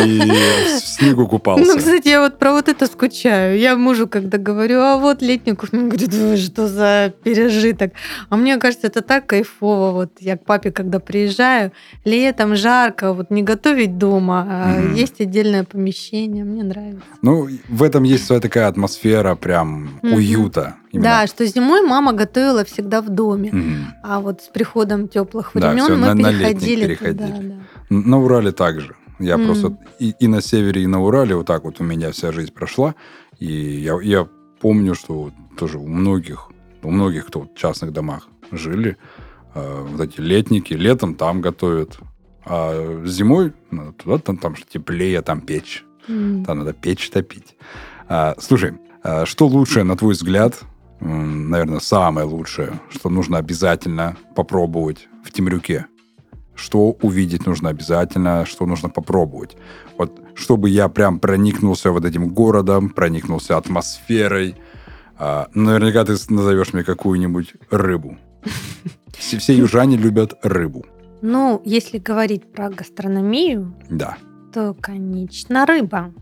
и 0.05 0.21
в 0.21 0.87
снегу 0.87 1.27
купался. 1.27 1.65
Ну, 1.65 1.79
кстати, 1.79 2.09
я 2.09 2.21
вот 2.21 2.39
про 2.39 2.53
вот 2.53 2.69
это 2.69 2.87
скучаю. 2.87 3.59
Я 3.59 3.77
мужу, 3.77 4.07
когда 4.07 4.39
говорю, 4.39 4.81
а 4.81 4.97
вот 4.97 5.23
летний 5.23 5.55
кухня, 5.55 5.81
он 5.81 5.89
говорит, 5.89 6.13
что 6.39 6.69
за 6.69 7.13
пережиток. 7.23 7.93
А 8.29 8.37
мне 8.37 8.57
кажется, 8.59 8.87
это 8.87 9.03
так 9.03 9.27
кайфово. 9.27 9.93
Вот 9.93 10.13
я 10.21 10.37
к 10.37 10.45
папе, 10.45 10.71
когда 10.71 10.99
приезжаю, 10.99 11.73
летом 12.05 12.57
жарко, 12.57 13.13
вот 13.13 13.31
не 13.31 13.43
готовить 13.43 13.99
дома, 13.99 14.47
а 14.49 14.81
mm-hmm. 14.81 14.95
есть 14.95 15.21
отдельное 15.21 15.65
помещение, 15.65 16.45
мне 16.45 16.63
нравится. 16.63 17.03
Ну, 17.23 17.49
в 17.69 17.83
этом 17.83 18.05
есть 18.05 18.27
своя 18.27 18.41
такая 18.41 18.69
атмосфера 18.69 19.35
прям 19.35 20.01
mm-hmm. 20.03 20.15
уюта. 20.15 20.77
Именно. 20.93 21.05
Да, 21.05 21.27
что 21.27 21.47
зимой 21.47 21.83
мама 21.87 22.13
готовила 22.13 22.65
всегда 22.65 23.01
в 23.01 23.09
доме, 23.11 23.51
mm-hmm. 23.51 23.85
а 24.03 24.21
вот 24.21 24.43
с 24.43 24.49
приходом 24.49 25.07
теплых 25.07 25.55
времен 25.55 25.87
да, 25.87 25.95
мы 25.95 26.15
на, 26.15 26.33
переходили, 26.33 26.81
на 26.81 26.87
переходили. 26.89 27.27
Туда, 27.27 27.55
да. 27.91 27.97
На 27.97 28.19
Урале 28.19 28.53
также. 28.53 28.97
Я 29.21 29.37
mm. 29.37 29.47
просто 29.47 29.79
и, 29.99 30.15
и 30.19 30.27
на 30.27 30.41
севере, 30.41 30.83
и 30.83 30.87
на 30.87 31.03
Урале 31.03 31.37
вот 31.37 31.47
так 31.47 31.65
вот 31.65 31.81
у 31.81 31.85
меня 31.85 32.11
вся 32.11 32.33
жизнь 32.33 32.53
прошла. 32.53 32.95
И 33.39 33.47
я, 33.47 34.01
я 34.01 34.27
помню, 34.61 34.95
что 34.95 35.31
тоже 35.57 35.79
у 35.79 35.87
многих, 35.87 36.49
у 36.83 36.91
многих, 36.91 37.27
кто 37.27 37.43
в 37.43 37.55
частных 37.55 37.93
домах 37.93 38.29
жили, 38.51 38.97
э, 39.55 39.87
вот 39.89 40.01
эти 40.01 40.21
летники, 40.21 40.75
летом 40.75 41.15
там 41.15 41.41
готовят. 41.41 41.99
А 42.47 43.05
зимой 43.05 43.53
ну, 43.71 43.93
туда 43.93 44.19
там, 44.19 44.39
там 44.39 44.57
же 44.57 44.65
теплее, 44.65 45.21
там 45.21 45.43
печь. 45.43 45.85
Mm. 46.09 46.45
Там 46.47 46.61
надо 46.61 46.73
печь 46.73 47.11
топить. 47.11 47.57
А, 48.09 48.35
слушай, 48.39 48.73
а 49.03 49.27
что 49.27 49.47
лучшее, 49.47 49.85
на 49.85 49.97
твой 49.97 50.15
взгляд, 50.15 50.63
наверное, 51.01 51.81
самое 51.81 52.27
лучшее, 52.27 52.81
что 52.91 53.11
нужно 53.11 53.39
обязательно 53.39 54.17
попробовать 54.35 55.09
в 55.25 55.31
Темрюке? 55.31 55.87
Что 56.61 56.91
увидеть 57.03 57.47
нужно 57.47 57.71
обязательно, 57.71 58.45
что 58.45 58.67
нужно 58.67 58.91
попробовать. 58.91 59.57
Вот 59.99 60.21
чтобы 60.35 60.69
я 60.71 60.89
прям 60.89 61.19
проникнулся 61.19 61.91
вот 61.91 62.05
этим 62.05 62.29
городом, 62.29 62.91
проникнулся 62.91 63.57
атмосферой, 63.57 64.57
а, 65.19 65.49
наверняка 65.55 66.05
ты 66.05 66.15
назовешь 66.29 66.73
мне 66.73 66.85
какую-нибудь 66.85 67.55
рыбу. 67.71 68.19
Все, 69.19 69.39
все 69.39 69.55
южане 69.55 69.99
любят 69.99 70.35
рыбу. 70.43 70.87
Ну, 71.21 71.61
если 71.67 71.99
говорить 71.99 72.51
про 72.51 72.71
гастрономию, 72.71 73.75
да. 73.91 74.17
то, 74.55 74.75
конечно, 74.81 75.67
рыба. 75.67 76.15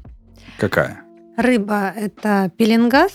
Какая? 0.59 1.03
Рыба– 1.37 1.93
это 1.97 2.51
пеленгаз, 2.57 3.13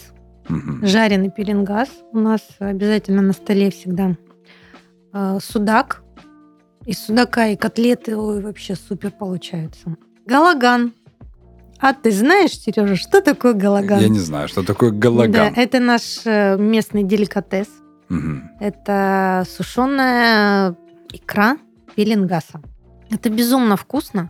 угу. 0.48 0.86
жареный 0.86 1.30
пеленгаз. 1.30 1.90
У 2.14 2.20
нас 2.20 2.42
обязательно 2.60 3.22
на 3.22 3.34
столе 3.34 3.72
всегда 3.72 4.16
э, 5.12 5.40
судак, 5.42 6.03
из 6.86 7.06
судака 7.06 7.48
и 7.48 7.56
котлеты, 7.56 8.18
ой, 8.18 8.42
вообще 8.42 8.76
супер 8.76 9.12
получается. 9.12 9.96
Галаган. 10.26 10.94
А 11.80 11.94
ты 11.94 12.12
знаешь, 12.12 12.52
Сережа, 12.52 12.96
что 12.96 13.22
такое 13.22 13.54
галаган? 13.54 14.00
Я 14.00 14.08
не 14.08 14.20
знаю, 14.20 14.48
что 14.48 14.64
такое 14.64 14.92
галаган. 14.92 15.54
Да, 15.54 15.62
это 15.62 15.80
наш 15.80 16.22
э, 16.26 16.58
местный 16.58 17.04
деликатес. 17.04 17.68
Угу. 18.10 18.60
Это 18.62 19.46
сушеная 19.50 20.78
икра 21.12 21.58
пеленгаса. 21.96 22.62
Это 23.10 23.30
безумно 23.30 23.76
вкусно, 23.76 24.30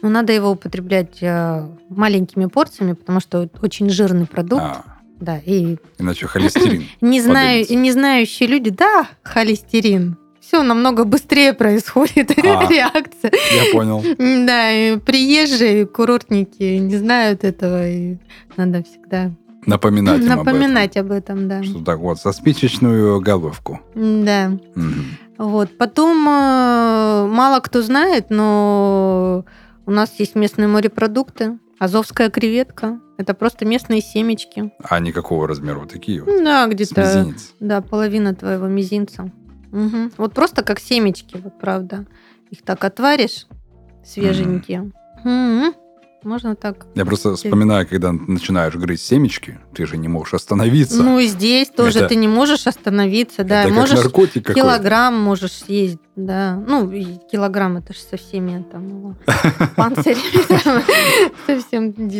но 0.00 0.08
надо 0.08 0.32
его 0.32 0.50
употреблять 0.50 1.18
э, 1.22 1.68
маленькими 1.88 2.46
порциями, 2.46 2.92
потому 2.92 3.20
что 3.20 3.48
очень 3.60 3.90
жирный 3.90 4.26
продукт. 4.26 4.62
А. 4.62 4.84
Да, 5.20 5.38
и... 5.38 5.76
Iначе 5.98 6.26
холестерин. 6.26 6.86
не, 7.00 7.20
знаю, 7.20 7.64
не 7.68 7.92
знающие 7.92 8.48
люди, 8.48 8.70
да, 8.70 9.08
холестерин 9.22 10.18
все 10.42 10.62
намного 10.62 11.04
быстрее 11.04 11.54
происходит 11.54 12.32
а, 12.32 12.66
реакция. 12.68 13.32
Я 13.54 13.72
понял. 13.72 14.02
Да, 14.46 14.70
и 14.70 14.98
приезжие 14.98 15.86
курортники 15.86 16.76
не 16.78 16.96
знают 16.96 17.44
этого, 17.44 17.88
и 17.88 18.16
надо 18.56 18.82
всегда 18.82 19.30
напоминать 19.64 20.20
им 20.20 20.26
напоминать 20.26 20.96
об 20.96 21.12
этом. 21.12 21.38
об 21.38 21.46
этом, 21.46 21.48
да. 21.48 21.62
Что 21.62 21.84
так 21.84 21.98
вот, 22.00 22.18
со 22.18 22.32
спичечную 22.32 23.20
головку. 23.20 23.80
Да. 23.94 24.58
Угу. 24.74 25.48
Вот. 25.48 25.78
Потом 25.78 26.28
э, 26.28 27.26
мало 27.28 27.60
кто 27.60 27.80
знает, 27.82 28.26
но 28.30 29.44
у 29.86 29.90
нас 29.90 30.12
есть 30.18 30.34
местные 30.34 30.68
морепродукты. 30.68 31.58
Азовская 31.78 32.30
креветка. 32.30 33.00
Это 33.18 33.34
просто 33.34 33.64
местные 33.64 34.00
семечки. 34.00 34.72
А 34.82 34.96
они 34.96 35.12
какого 35.12 35.48
размера? 35.48 35.78
Вот 35.78 35.90
такие 35.90 36.22
вот? 36.22 36.42
Да, 36.42 36.66
где-то 36.66 37.34
да, 37.60 37.80
половина 37.80 38.34
твоего 38.34 38.66
мизинца. 38.66 39.30
Мгм. 39.72 40.12
Вот 40.18 40.34
просто 40.34 40.62
как 40.62 40.78
семечки, 40.78 41.36
вот 41.38 41.58
правда. 41.58 42.06
Их 42.50 42.62
так 42.62 42.84
отваришь, 42.84 43.46
свеженькие. 44.04 44.92
Мгм. 45.24 45.74
Можно 46.22 46.54
так. 46.54 46.86
Я 46.94 47.04
просто 47.04 47.34
вспоминаю, 47.34 47.86
когда 47.86 48.12
начинаешь 48.12 48.74
грызть 48.74 49.04
семечки, 49.06 49.58
ты 49.74 49.86
же 49.86 49.96
не 49.96 50.08
можешь 50.08 50.34
остановиться. 50.34 51.02
Ну 51.02 51.18
и 51.18 51.26
здесь 51.26 51.68
тоже 51.68 51.98
Это- 52.00 52.08
ты 52.08 52.14
не 52.16 52.28
можешь 52.28 52.66
остановиться, 52.66 53.42
да. 53.44 53.62
Это 53.62 53.68
как 53.70 53.78
можешь 53.78 53.96
наркотик 53.96 54.46
какой-то. 54.46 54.60
килограмм 54.60 55.20
можешь 55.20 55.52
съесть, 55.52 55.98
да. 56.14 56.62
Ну, 56.66 56.88
килограмм 57.30 57.78
это 57.78 57.92
же 57.92 58.00
со 58.00 58.16
всеми 58.16 58.64
там 58.70 58.88
его 58.88 59.16
панцирями, 59.76 60.22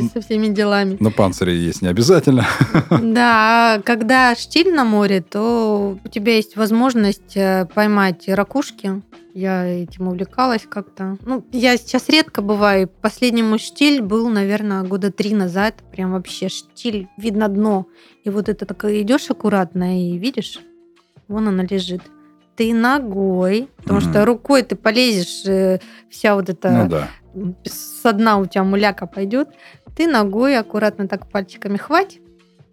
со 0.12 0.20
всеми 0.20 0.48
делами. 0.48 0.96
Но 1.00 1.10
панцири 1.10 1.52
есть 1.52 1.82
не 1.82 1.88
обязательно. 1.88 2.46
Да, 3.02 3.74
а 3.76 3.82
когда 3.82 4.34
штиль 4.34 4.72
на 4.74 4.84
море, 4.84 5.20
то 5.22 5.98
у 6.04 6.08
тебя 6.08 6.36
есть 6.36 6.56
возможность 6.56 7.36
э, 7.36 7.66
поймать 7.74 8.24
ракушки. 8.28 9.02
Я 9.34 9.64
этим 9.64 10.08
увлекалась 10.08 10.66
как-то. 10.68 11.16
Ну, 11.24 11.44
я 11.52 11.76
сейчас 11.78 12.08
редко 12.10 12.42
бываю. 12.42 12.86
Последний 12.88 13.42
мой 13.42 13.58
штиль 13.58 14.02
был, 14.02 14.28
наверное, 14.28 14.82
года 14.82 15.10
три 15.10 15.34
назад. 15.34 15.76
Прям 15.90 16.12
вообще 16.12 16.48
штиль, 16.50 17.08
видно 17.16 17.48
дно. 17.48 17.86
И 18.24 18.30
вот 18.30 18.48
это 18.50 18.66
так 18.66 18.84
идешь 18.84 19.30
аккуратно 19.30 19.98
и 19.98 20.18
видишь, 20.18 20.60
вон 21.28 21.48
она 21.48 21.64
лежит. 21.64 22.02
Ты 22.56 22.74
ногой, 22.74 23.70
потому 23.78 24.00
Мгм. 24.00 24.10
что 24.10 24.24
рукой 24.26 24.62
ты 24.62 24.76
полезешь, 24.76 25.46
э, 25.46 25.78
вся 26.10 26.34
вот 26.34 26.50
эта 26.50 26.70
Ну 26.70 26.88
да. 26.90 27.08
со 27.64 28.12
дна 28.12 28.36
у 28.38 28.44
тебя 28.44 28.62
муляка 28.64 29.06
пойдет, 29.06 29.48
ты 29.96 30.06
ногой 30.06 30.58
аккуратно 30.58 31.08
так 31.08 31.30
пальчиками 31.30 31.78
хвать, 31.78 32.18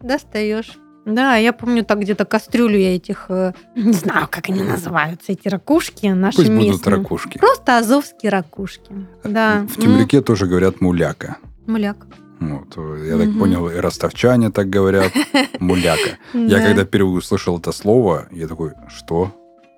достаешь. 0.02 0.78
Да, 1.16 1.36
я 1.38 1.54
помню, 1.54 1.84
так 1.84 2.00
где-то 2.00 2.26
кастрюлю 2.26 2.78
я 2.78 2.96
этих, 2.96 3.26
э, 3.30 3.54
не 3.76 3.94
знаю, 3.94 4.28
как 4.30 4.50
они 4.50 4.62
называются, 4.64 5.32
эти 5.32 5.48
ракушки 5.48 6.08
наши 6.08 6.38
Пусть 6.38 6.50
будут 6.50 6.68
местные. 6.68 6.96
ракушки. 6.98 7.38
Просто 7.38 7.78
азовские 7.78 8.32
ракушки. 8.32 8.92
Да. 9.24 9.66
В 9.70 9.82
Темрюке 9.82 10.22
тоже 10.22 10.46
говорят 10.46 10.82
муляка. 10.82 11.38
Ну, 11.66 11.74
муляк. 11.74 11.98
Вот, 12.40 12.78
я 13.06 13.18
так 13.18 13.38
понял, 13.38 13.70
и 13.70 13.76
ростовчане 13.76 14.50
так 14.50 14.70
говорят, 14.70 15.12
муляка. 15.60 16.18
Я 16.34 16.58
Да. 16.60 16.66
когда 16.66 16.84
впервые 16.86 17.18
услышал 17.18 17.58
это 17.60 17.72
слово, 17.72 18.28
я 18.32 18.48
такой, 18.48 18.72
что? 18.88 19.36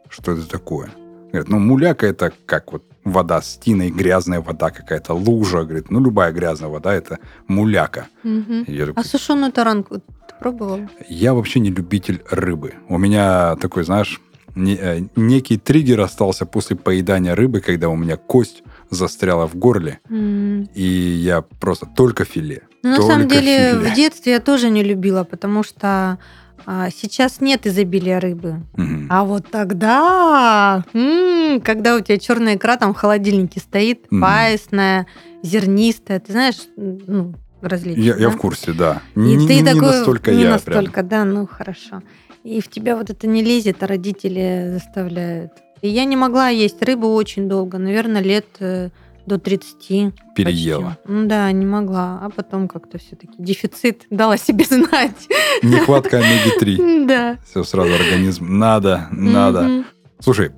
Что 0.10 0.34
это 0.34 0.48
такое? 0.48 0.90
Говорят, 1.32 1.48
ну, 1.50 1.60
муляка 1.60 2.06
это 2.06 2.32
как 2.46 2.72
вот 2.74 2.84
вода 3.04 3.42
с 3.42 3.58
тиной, 3.58 3.90
грязная 3.90 4.42
вода 4.42 4.70
какая-то, 4.70 5.14
лужа. 5.14 5.64
Говорит, 5.64 5.90
ну, 5.90 6.00
любая 6.02 6.32
грязная 6.32 6.70
вода 6.70 6.94
это 6.94 7.18
муляка. 7.48 8.08
И 8.24 8.64
я, 8.68 8.84
А 8.84 8.88
такой, 8.88 9.06
сушеную 9.06 9.52
таранку 9.52 10.02
пробовал? 10.42 10.80
я 11.08 11.34
вообще 11.34 11.60
не 11.60 11.70
любитель 11.70 12.22
рыбы. 12.32 12.74
У 12.90 12.98
меня 12.98 13.56
такой, 13.56 13.84
знаешь, 13.84 14.20
не- 14.56 14.76
э, 14.82 15.02
некий 15.16 15.58
триггер 15.58 16.02
остался 16.02 16.46
после 16.46 16.76
поедания 16.76 17.36
рыбы, 17.36 17.62
когда 17.62 17.88
у 17.90 17.96
меня 17.96 18.18
кость 18.18 18.64
застряла 18.90 19.48
в 19.48 19.56
горле, 19.56 20.00
М. 20.10 20.64
и 20.76 20.84
я 20.84 21.42
просто 21.42 21.86
только 21.86 22.26
филе. 22.26 22.64
Ну, 22.84 22.90
на 22.90 22.96
Только 22.98 23.12
самом 23.14 23.28
деле, 23.30 23.72
филе. 23.72 23.92
в 23.92 23.96
детстве 23.96 24.32
я 24.34 24.40
тоже 24.40 24.70
не 24.70 24.84
любила, 24.84 25.24
потому 25.24 25.64
что 25.64 26.18
а, 26.66 26.90
сейчас 26.92 27.42
нет 27.42 27.66
изобилия 27.66 28.20
рыбы. 28.20 28.62
Мгм. 28.78 29.08
А 29.10 29.24
вот 29.24 29.50
тогда, 29.50 30.84
м, 30.94 31.60
когда 31.62 31.96
у 31.96 32.02
тебя 32.02 32.20
черная 32.20 32.56
икра 32.56 32.78
там 32.78 32.94
в 32.94 32.98
холодильнике 32.98 33.60
стоит, 33.60 34.06
Мгм. 34.12 34.22
паесная, 34.22 35.08
зернистая, 35.42 36.20
ты 36.20 36.32
знаешь, 36.32 36.58
ну, 36.78 37.34
различия. 37.62 38.02
Я, 38.02 38.16
я 38.16 38.30
да? 38.30 38.30
в 38.30 38.38
курсе, 38.38 38.74
да. 38.74 39.02
И 39.16 39.20
Не, 39.20 39.48
ты 39.48 39.56
не 39.56 39.64
такой, 39.64 39.82
настолько 39.82 40.32
не 40.32 40.44
я 40.44 40.52
настолько, 40.52 41.04
да, 41.04 41.26
ну 41.26 41.48
хорошо. 41.48 42.02
И 42.44 42.60
в 42.60 42.70
тебя 42.70 42.96
вот 42.96 43.10
это 43.10 43.28
не 43.28 43.44
лезет, 43.44 43.84
а 43.84 43.88
родители 43.88 44.70
заставляют. 44.74 45.52
И 45.82 45.88
я 45.88 46.06
не 46.06 46.16
могла 46.16 46.50
есть 46.50 46.82
рыбу 46.82 47.14
очень 47.14 47.48
долго, 47.50 47.78
наверное, 47.78 48.22
лет 48.22 48.46
э, 48.60 48.90
до 49.26 49.40
30. 49.40 49.88
прям 49.88 50.14
переела. 50.36 50.82
почти. 50.82 51.00
Ну 51.06 51.28
да, 51.28 51.52
не 51.52 51.66
могла. 51.66 52.20
А 52.22 52.30
потом 52.30 52.68
как-то 52.68 52.98
все-таки 52.98 53.34
дефицит 53.38 54.04
дала 54.10 54.38
себе 54.38 54.66
знать. 54.66 55.28
Нехватка 55.64 56.18
омеги-3. 56.18 57.06
Да. 57.12 57.38
Все 57.46 57.64
сразу 57.64 57.94
организм. 57.94 58.58
Надо, 58.58 59.08
надо. 59.12 59.86
Слушай, 60.20 60.52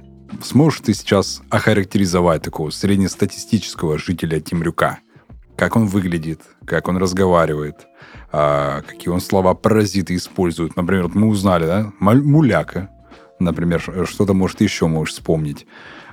сможешь 0.44 0.82
ты 0.82 0.94
сейчас 0.94 1.42
охарактеризовать 1.50 2.44
такого 2.44 2.70
среднестатистического 2.70 3.98
жителя 3.98 4.40
Темрюка? 4.40 5.00
Как 5.56 5.76
он 5.76 5.86
выглядит, 5.86 6.42
как 6.66 6.88
он 6.88 6.98
разговаривает, 6.98 7.88
а, 8.32 8.82
какие 8.82 9.10
он 9.10 9.22
слова 9.22 9.54
паразиты 9.54 10.16
использует. 10.16 10.76
Например, 10.76 11.04
вот 11.04 11.16
мы 11.16 11.28
узнали, 11.28 11.66
да, 11.66 11.92
муляка, 12.00 12.90
например, 13.40 13.82
что-то, 14.06 14.34
может, 14.34 14.62
еще 14.62 14.88
можешь 14.88 15.14
вспомнить. 15.14 15.68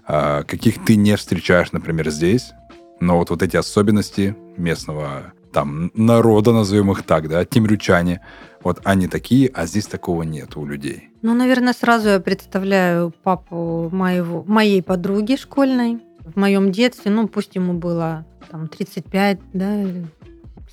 А, 0.07 0.43
каких 0.43 0.85
ты 0.85 0.97
не 0.97 1.17
встречаешь, 1.17 1.73
например, 1.73 2.11
здесь, 2.11 2.53
но 3.01 3.19
вот, 3.19 3.31
вот 3.31 3.43
эти 3.43 3.57
особенности 3.57 4.37
местного 4.57 5.33
там 5.53 5.91
народа, 5.95 6.53
назовем 6.53 6.93
их 6.93 7.03
так, 7.03 7.29
да, 7.29 7.45
темрючане, 7.45 8.21
вот 8.63 8.81
они 8.85 9.09
такие, 9.09 9.51
а 9.55 9.67
здесь 9.67 9.87
такого 9.87 10.23
нет 10.23 10.57
у 10.57 10.67
людей. 10.67 11.09
Ну, 11.23 11.35
наверное, 11.35 11.73
сразу 11.73 12.09
я 12.09 12.21
представляю 12.21 13.13
папу 13.23 13.89
моего, 13.91 14.45
моей 14.47 14.83
подруги 14.83 15.37
школьной. 15.37 16.01
В 16.25 16.39
моем 16.39 16.71
детстве, 16.73 17.11
ну, 17.11 17.29
пусть 17.29 17.55
ему 17.55 17.75
было 17.75 18.27
там 18.51 18.69
35, 18.69 19.39
да, 19.53 19.83
или 19.83 20.07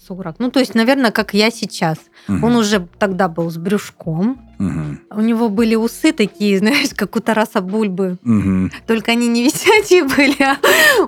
40. 0.07 0.39
Ну, 0.39 0.51
то 0.51 0.59
есть, 0.59 0.75
наверное, 0.75 1.11
как 1.11 1.33
я 1.33 1.51
сейчас. 1.51 1.97
Мгм. 2.27 2.43
Он 2.43 2.55
уже 2.55 2.87
тогда 2.97 3.27
был 3.27 3.49
с 3.49 3.57
брюшком. 3.57 4.39
Мгм. 4.57 5.01
У 5.11 5.21
него 5.21 5.49
были 5.49 5.75
усы 5.75 6.11
такие, 6.11 6.57
знаешь, 6.59 6.93
как 6.95 7.15
у 7.15 7.19
Тараса 7.19 7.61
Бульбы. 7.61 8.17
Мгм. 8.23 8.71
Только 8.85 9.11
они 9.11 9.27
не 9.27 9.43
висячие 9.43 10.03
были, 10.15 10.41
а 10.41 10.57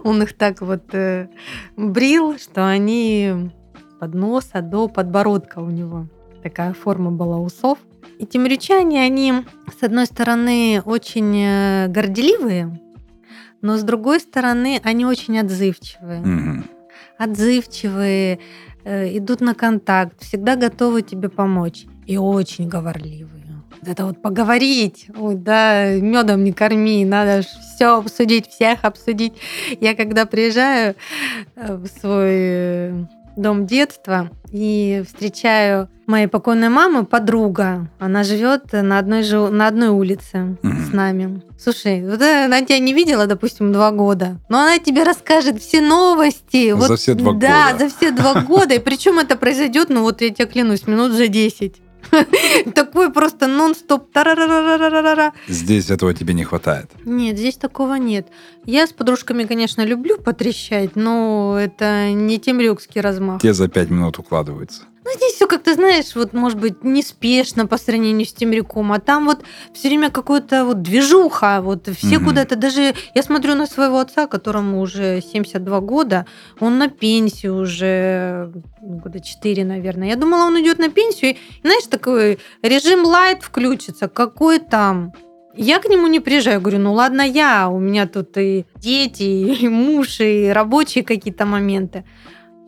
он 0.04 0.22
их 0.24 0.34
так 0.34 0.62
вот 0.62 0.94
э, 0.94 1.28
брил, 1.78 2.38
что 2.38 2.68
они 2.68 3.52
под 4.00 4.14
носа 4.14 4.62
до 4.62 4.88
подбородка 4.88 5.60
у 5.60 5.70
него. 5.70 6.08
Такая 6.44 6.74
форма 6.74 7.12
была 7.12 7.38
усов. 7.38 7.80
И 8.18 8.26
темрючане, 8.26 9.02
они, 9.02 9.34
с 9.80 9.84
одной 9.84 10.06
стороны, 10.06 10.82
очень 10.84 11.38
э, 11.38 11.88
горделивые, 11.88 12.80
но 13.62 13.78
с 13.78 13.84
другой 13.84 14.20
стороны, 14.20 14.80
они 14.84 15.06
очень 15.06 15.40
отзывчивые. 15.40 16.22
Мгм. 16.22 16.66
Отзывчивые, 17.18 18.40
э, 18.84 19.18
идут 19.18 19.42
на 19.42 19.54
контакт, 19.54 20.22
всегда 20.22 20.56
готовы 20.56 21.02
тебе 21.02 21.30
помочь. 21.30 21.86
И 22.06 22.18
очень 22.18 22.68
говорливые. 22.68 23.40
Это 23.86 24.06
вот 24.06 24.22
поговорить, 24.22 25.08
ой, 25.18 25.36
да, 25.36 25.94
медом 25.96 26.44
не 26.44 26.52
корми, 26.52 27.06
надо 27.06 27.42
все 27.42 27.98
обсудить, 27.98 28.48
всех 28.48 28.84
обсудить. 28.84 29.34
Я 29.80 29.96
когда 29.96 30.26
приезжаю 30.26 30.96
э, 31.56 31.76
в 31.76 31.88
свой 31.88 32.32
э, 32.32 33.06
дом 33.38 33.66
детства 33.66 34.30
и 34.52 35.04
встречаю 35.08 35.90
моей 36.08 36.28
покойной 36.28 36.70
мамы 36.70 37.06
подруга. 37.06 37.90
Она 38.00 38.24
живет 38.24 38.74
на 38.74 39.00
одной, 39.00 39.24
же, 39.24 39.50
на 39.50 39.68
одной 39.68 39.90
улице 39.90 40.58
Мгм. 40.62 40.79
С 40.90 40.94
нами. 40.94 41.42
Слушай, 41.58 42.08
вот 42.08 42.22
э, 42.22 42.46
она 42.46 42.62
тебя 42.62 42.80
не 42.80 42.94
видела, 42.94 43.26
допустим, 43.26 43.72
два 43.72 43.92
года, 43.92 44.40
но 44.50 44.60
она 44.60 44.80
тебе 44.80 45.04
расскажет 45.04 45.62
все 45.62 45.82
новости. 45.82 46.72
За 46.72 46.76
вот, 46.76 47.00
все 47.00 47.14
два 47.14 47.34
да, 47.34 47.72
года. 47.72 47.90
за 47.90 47.96
все 47.96 48.12
два 48.12 48.42
года. 48.42 48.76
И 48.76 48.80
причем 48.80 49.20
это 49.20 49.36
произойдет, 49.36 49.90
ну 49.90 50.02
вот 50.02 50.22
я 50.22 50.30
тебе 50.30 50.48
клянусь, 50.48 50.88
минут 50.88 51.12
за 51.12 51.28
10. 51.28 51.82
Такой 52.76 53.12
просто 53.12 53.48
нон-стоп. 53.48 54.10
Здесь 55.48 55.90
этого 55.90 56.14
тебе 56.14 56.34
не 56.34 56.44
хватает. 56.44 56.90
Нет, 57.06 57.38
здесь 57.38 57.58
такого 57.58 57.96
нет. 57.96 58.28
Я 58.66 58.88
с 58.88 58.92
подружками, 58.92 59.44
конечно, 59.44 59.86
люблю 59.86 60.18
потрещать, 60.18 60.96
но 60.96 61.58
это 61.60 62.12
не 62.12 62.40
темрюкский 62.40 63.02
размах. 63.02 63.42
Те 63.42 63.54
за 63.54 63.68
пять 63.68 63.90
минут 63.90 64.18
укладываются. 64.20 64.84
Ну, 65.10 65.16
здесь 65.18 65.34
все 65.34 65.48
как-то, 65.48 65.74
знаешь, 65.74 66.14
вот, 66.16 66.34
может 66.34 66.60
быть, 66.60 66.84
неспешно 66.84 67.66
по 67.66 67.78
сравнению 67.78 68.28
с 68.28 68.34
Темрюком, 68.34 68.92
а 68.92 69.00
там 69.00 69.26
вот 69.26 69.44
все 69.74 69.88
время 69.88 70.12
какая-то 70.12 70.66
вот 70.66 70.84
движуха, 70.84 71.62
вот 71.64 71.88
все 71.88 72.18
Мгм. 72.18 72.26
куда-то, 72.26 72.56
даже 72.56 72.94
я 73.16 73.24
смотрю 73.24 73.56
на 73.56 73.66
своего 73.66 73.98
отца, 74.00 74.28
которому 74.28 74.82
уже 74.82 75.22
72 75.22 75.80
года, 75.80 76.28
он 76.60 76.78
на 76.78 76.90
пенсии 76.90 77.48
уже 77.48 78.52
года 78.82 79.20
4, 79.20 79.66
наверное. 79.66 80.10
Я 80.10 80.16
думала, 80.16 80.44
он 80.44 80.62
идет 80.62 80.78
на 80.78 80.90
пенсию, 80.90 81.32
и, 81.32 81.38
знаешь, 81.64 81.88
такой 81.90 82.38
режим 82.62 83.04
лайт 83.04 83.42
включится, 83.42 84.10
какой 84.10 84.60
там. 84.60 85.14
Я 85.56 85.80
к 85.80 85.90
нему 85.90 86.06
не 86.06 86.20
приезжаю, 86.20 86.62
говорю, 86.62 86.80
ну 86.80 86.94
ладно 86.94 87.24
я, 87.24 87.68
у 87.70 87.80
меня 87.80 88.06
тут 88.06 88.38
и 88.38 88.66
дети, 88.76 89.24
и 89.24 89.68
муж, 89.68 90.20
и 90.20 90.50
рабочие 90.50 91.04
какие-то 91.04 91.48
моменты. 91.48 92.04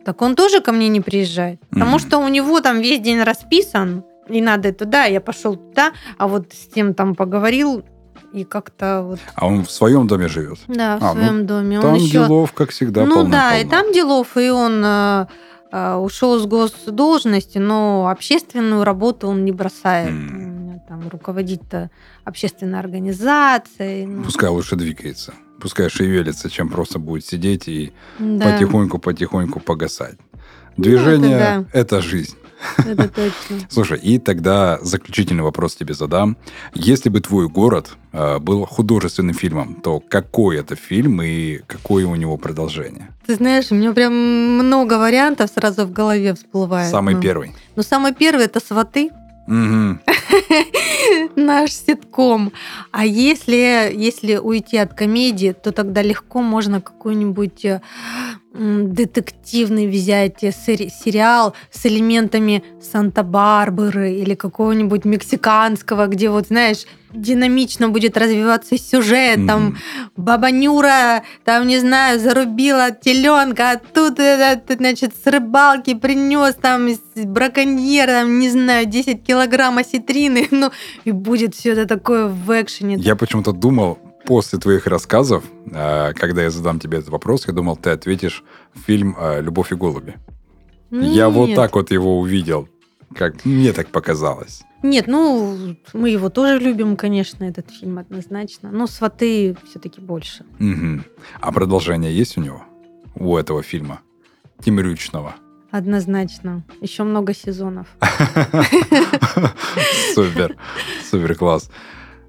Так 0.04 0.22
он 0.22 0.34
тоже 0.34 0.60
ко 0.60 0.72
мне 0.72 0.88
не 0.88 1.00
приезжает. 1.00 1.60
Потому 1.70 1.92
Мгм. 1.92 1.98
что 1.98 2.18
у 2.18 2.28
него 2.28 2.60
там 2.60 2.80
весь 2.80 3.00
день 3.00 3.22
расписан, 3.22 4.04
и 4.28 4.40
надо 4.40 4.72
туда, 4.72 5.04
я 5.04 5.20
пошел 5.20 5.56
туда, 5.56 5.92
а 6.18 6.26
вот 6.26 6.52
с 6.52 6.66
тем 6.72 6.94
там 6.94 7.14
поговорил, 7.14 7.84
и 8.32 8.44
как-то 8.44 9.02
вот... 9.02 9.20
А 9.34 9.46
он 9.46 9.64
в 9.64 9.70
своем 9.70 10.06
доме 10.06 10.28
живет? 10.28 10.58
Да, 10.66 10.98
в 10.98 11.04
а, 11.04 11.12
своем 11.12 11.40
ну, 11.40 11.44
доме. 11.44 11.80
Там 11.80 11.94
он 11.94 11.96
еще... 11.96 12.12
делов, 12.12 12.52
как 12.52 12.70
всегда, 12.70 13.04
Ну 13.04 13.24
да, 13.24 13.58
и 13.58 13.68
там 13.68 13.92
делов, 13.92 14.36
и 14.36 14.50
он 14.50 14.82
э, 14.84 15.26
э, 15.70 15.94
ушел 15.96 16.38
с 16.38 16.46
госдолжности, 16.46 17.58
но 17.58 18.08
общественную 18.08 18.84
работу 18.84 19.28
он 19.28 19.44
не 19.44 19.52
бросает. 19.52 20.10
Mm. 20.10 20.41
Там 20.92 21.08
руководит 21.08 21.62
общественной 22.22 22.78
организацией. 22.78 24.04
Ну. 24.04 24.24
Пускай 24.24 24.50
лучше 24.50 24.76
двигается. 24.76 25.32
Пускай 25.58 25.88
шевелится, 25.88 26.50
чем 26.50 26.68
просто 26.68 26.98
будет 26.98 27.24
сидеть 27.24 27.66
и 27.66 27.94
потихоньку-потихоньку 28.18 29.58
да. 29.58 29.64
погасать. 29.64 30.18
Движение 30.76 31.30
ну, 31.30 31.36
это, 31.36 31.66
да. 31.72 31.78
это 31.80 32.02
жизнь. 32.02 32.36
Это 32.76 33.08
точно. 33.08 33.66
Слушай, 33.70 34.00
и 34.00 34.18
тогда 34.18 34.78
заключительный 34.82 35.42
вопрос 35.42 35.76
тебе 35.76 35.94
задам. 35.94 36.36
Если 36.74 37.08
бы 37.08 37.20
твой 37.20 37.48
город 37.48 37.96
э, 38.12 38.38
был 38.38 38.66
художественным 38.66 39.34
фильмом, 39.34 39.76
то 39.76 39.98
какой 39.98 40.58
это 40.58 40.76
фильм 40.76 41.22
и 41.22 41.60
какое 41.66 42.06
у 42.06 42.16
него 42.16 42.36
продолжение? 42.36 43.08
Ты 43.26 43.36
знаешь, 43.36 43.70
у 43.70 43.74
меня 43.74 43.94
прям 43.94 44.12
много 44.12 44.98
вариантов 44.98 45.50
сразу 45.54 45.86
в 45.86 45.92
голове 45.92 46.34
всплывает. 46.34 46.90
Самый 46.90 47.14
ну, 47.14 47.22
первый. 47.22 47.52
Ну, 47.76 47.82
самый 47.82 48.12
первый 48.12 48.44
это 48.44 48.60
«Сваты». 48.60 49.10
Наш 51.36 51.72
ситком. 51.72 52.52
А 52.90 53.04
если, 53.04 53.92
если 53.94 54.36
уйти 54.36 54.76
от 54.76 54.94
комедии, 54.94 55.52
то 55.52 55.72
тогда 55.72 56.02
легко 56.02 56.42
можно 56.42 56.80
какую-нибудь 56.80 57.64
э, 57.64 57.80
детективный 58.54 59.88
взять 59.88 60.40
сериал 60.40 61.54
с 61.70 61.86
элементами 61.86 62.62
Санта-Барбары 62.80 64.12
или 64.12 64.34
какого-нибудь 64.34 65.04
мексиканского, 65.04 66.06
где 66.06 66.28
вот, 66.28 66.48
знаешь, 66.48 66.84
динамично 67.14 67.88
будет 67.88 68.16
развиваться 68.16 68.78
сюжет, 68.78 69.38
mm-hmm. 69.38 69.46
там 69.46 69.76
баба 70.16 70.50
Нюра, 70.50 71.22
там, 71.44 71.66
не 71.66 71.78
знаю, 71.78 72.18
зарубила 72.18 72.90
теленка, 72.90 73.72
а 73.72 73.76
тут, 73.76 74.18
это, 74.18 74.74
значит, 74.74 75.12
с 75.22 75.26
рыбалки 75.26 75.94
принес, 75.94 76.54
там, 76.54 76.88
браконьер, 77.16 78.06
там, 78.06 78.38
не 78.38 78.50
знаю, 78.50 78.86
10 78.86 79.22
килограмм 79.22 79.78
осетрины, 79.78 80.48
ну, 80.50 80.70
и 81.04 81.12
будет 81.12 81.54
все 81.54 81.72
это 81.72 81.86
такое 81.86 82.26
в 82.26 82.62
экшене. 82.62 82.96
Я 82.96 83.16
почему-то 83.16 83.52
думал, 83.52 83.98
после 84.24 84.58
твоих 84.58 84.86
рассказов, 84.86 85.44
э, 85.66 86.12
когда 86.14 86.42
я 86.42 86.50
задам 86.50 86.78
тебе 86.78 86.98
этот 86.98 87.10
вопрос, 87.10 87.46
я 87.46 87.52
думал, 87.52 87.76
ты 87.76 87.90
ответишь 87.90 88.44
фильм 88.86 89.16
э, 89.18 89.40
«Любовь 89.40 89.72
и 89.72 89.74
голуби». 89.74 90.14
Нет. 90.90 91.14
Я 91.14 91.28
вот 91.28 91.54
так 91.54 91.74
вот 91.74 91.90
его 91.90 92.20
увидел, 92.20 92.68
как 93.14 93.44
мне 93.44 93.72
так 93.72 93.88
показалось. 93.88 94.62
Нет, 94.82 95.06
ну, 95.06 95.76
мы 95.92 96.10
его 96.10 96.28
тоже 96.28 96.58
любим, 96.58 96.96
конечно, 96.96 97.44
этот 97.44 97.70
фильм 97.70 97.98
однозначно. 97.98 98.70
Но 98.70 98.86
«Сваты» 98.86 99.56
все-таки 99.68 100.00
больше. 100.00 100.44
Угу. 100.60 101.02
А 101.40 101.52
продолжение 101.52 102.14
есть 102.14 102.36
у 102.36 102.40
него? 102.40 102.62
У 103.14 103.36
этого 103.36 103.62
фильма? 103.62 104.00
Темрючного? 104.62 105.36
Однозначно. 105.70 106.64
Еще 106.80 107.04
много 107.04 107.34
сезонов. 107.34 107.86
Супер. 110.14 110.56
Супер 111.10 111.34
класс. 111.36 111.70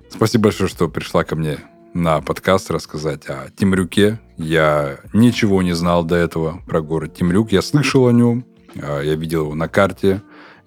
Спасибо 0.10 0.44
большое, 0.44 0.70
что 0.70 0.88
пришла 0.88 1.24
ко 1.24 1.36
мне 1.36 1.58
на 1.94 2.22
подкаст 2.22 2.72
рассказать 2.72 3.28
о 3.28 3.50
Темрюке. 3.56 4.20
Я 4.38 4.98
ничего 5.14 5.62
не 5.62 5.74
знал 5.74 6.04
до 6.04 6.16
этого 6.16 6.62
про 6.66 6.82
город 6.82 7.16
Темрюк. 7.16 7.52
Я 7.52 7.62
слышал 7.62 8.08
о 8.08 8.12
нем, 8.12 8.46
а, 8.82 9.02
я 9.02 9.16
видел 9.16 9.44
его 9.44 9.56
на 9.56 9.68
карте, 9.68 10.22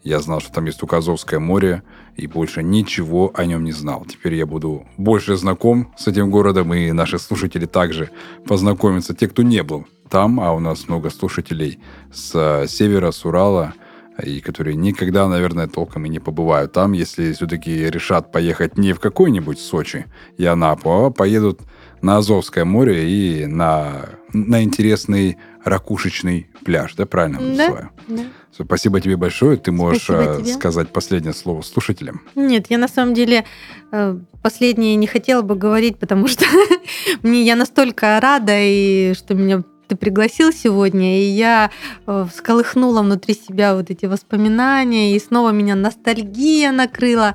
я 0.05 0.21
знал, 0.21 0.41
что 0.41 0.53
там 0.53 0.67
есть 0.67 0.83
Указовское 0.83 1.41
море, 1.41 1.83
и 2.17 2.27
больше 2.27 2.63
ничего 2.63 3.33
о 3.35 3.45
нем 3.45 3.65
не 3.65 3.73
знал. 3.73 4.05
Теперь 4.05 4.35
я 4.35 4.47
буду 4.47 4.87
больше 4.97 5.37
знаком 5.37 5.93
с 5.97 6.07
этим 6.07 6.31
городом, 6.31 6.73
и 6.73 6.93
наши 6.93 7.19
слушатели 7.19 7.67
также 7.67 8.11
познакомятся, 8.47 9.15
те, 9.15 9.29
кто 9.29 9.43
не 9.43 9.63
был 9.63 9.87
там, 10.09 10.39
а 10.39 10.53
у 10.53 10.61
нас 10.61 10.87
много 10.87 11.11
слушателей 11.11 11.81
с 12.13 12.33
а, 12.35 12.67
севера, 12.69 13.11
с 13.11 13.25
Урала– 13.25 13.75
и 14.23 14.41
которые 14.41 14.77
никогда, 14.77 15.29
наверное, 15.29 15.67
толком 15.67 16.07
и 16.07 16.09
не 16.09 16.19
побывают 16.19 16.73
там, 16.73 16.93
если 16.93 17.33
все-таки 17.33 17.91
решат 17.91 18.33
поехать 18.33 18.79
не 18.79 18.93
в 18.93 19.01
какой-нибудь 19.01 19.59
Сочи 19.59 20.07
и 20.37 20.45
Анапу, 20.45 20.91
а 20.91 21.11
поедут 21.11 21.61
на 22.03 22.19
Азовское 22.19 22.65
море 22.65 23.09
и 23.11 23.47
на, 23.47 24.07
на 24.33 24.63
интересный 24.63 25.39
ракушечный 25.65 26.49
пляж, 26.65 26.95
да, 26.95 27.07
правильно 27.07 27.39
да, 27.39 27.45
называю? 27.45 27.91
Да. 28.09 28.23
Спасибо 28.53 29.01
тебе 29.01 29.17
большое. 29.17 29.59
Ты 29.59 29.71
можешь 29.73 30.09
э, 30.09 30.45
сказать 30.47 30.89
последнее 30.89 31.35
слово 31.35 31.63
слушателям. 31.63 32.23
Нет, 32.35 32.67
я 32.71 32.79
на 32.79 32.89
самом 32.89 33.13
деле 33.13 33.45
э, 33.93 34.19
последнее 34.43 34.97
не 34.97 35.07
хотела 35.07 35.43
бы 35.43 35.57
говорить, 35.57 35.99
потому 35.99 36.27
что 36.29 36.45
мне 37.23 37.43
я 37.43 37.57
настолько 37.57 38.19
рада, 38.21 38.53
и 38.57 39.13
что 39.15 39.35
меня 39.35 39.63
ты 39.87 39.97
пригласил 39.97 40.53
сегодня, 40.53 41.21
и 41.21 41.25
я 41.25 41.71
э, 42.07 42.27
всколыхнула 42.33 43.03
внутри 43.03 43.35
себя 43.35 43.75
вот 43.75 43.91
эти 43.91 44.07
воспоминания, 44.07 45.15
и 45.15 45.21
снова 45.21 45.51
меня 45.51 45.75
ностальгия 45.75 46.73
накрыла. 46.73 47.35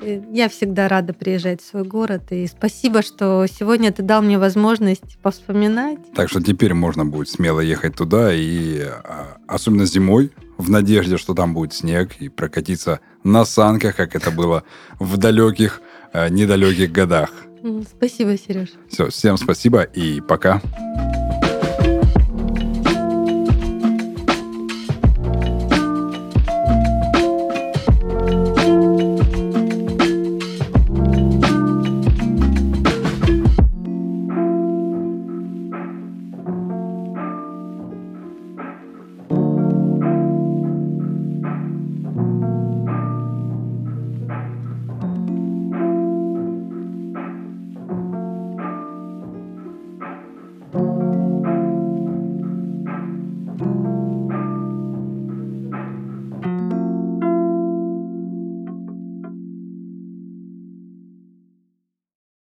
Э, 0.00 0.20
я 0.32 0.48
всегда 0.48 0.88
рада 0.88 1.12
приезжать 1.12 1.62
в 1.62 1.66
свой 1.66 1.84
город, 1.84 2.30
и 2.30 2.46
спасибо, 2.46 3.02
что 3.02 3.46
сегодня 3.46 3.92
ты 3.92 4.02
дал 4.02 4.22
мне 4.22 4.38
возможность 4.38 5.18
повспоминать. 5.22 5.98
Так 6.14 6.28
что 6.28 6.42
теперь 6.42 6.74
можно 6.74 7.04
будет 7.04 7.28
смело 7.28 7.60
ехать 7.60 7.96
туда, 7.96 8.32
и 8.32 8.80
а, 8.80 9.38
особенно 9.46 9.86
зимой, 9.86 10.30
в 10.56 10.70
надежде, 10.70 11.18
что 11.18 11.34
там 11.34 11.54
будет 11.54 11.72
снег, 11.72 12.16
и 12.20 12.28
прокатиться 12.28 13.00
на 13.24 13.44
санках, 13.44 13.96
как 13.96 14.14
это 14.14 14.30
было 14.30 14.64
в 14.98 15.16
далеких, 15.16 15.80
э, 16.12 16.28
недалеких 16.28 16.92
годах. 16.92 17.30
Спасибо, 17.96 18.36
Сереж. 18.36 18.70
Все, 18.88 19.08
всем 19.08 19.36
спасибо 19.36 19.82
и 19.82 20.20
пока. 20.20 20.60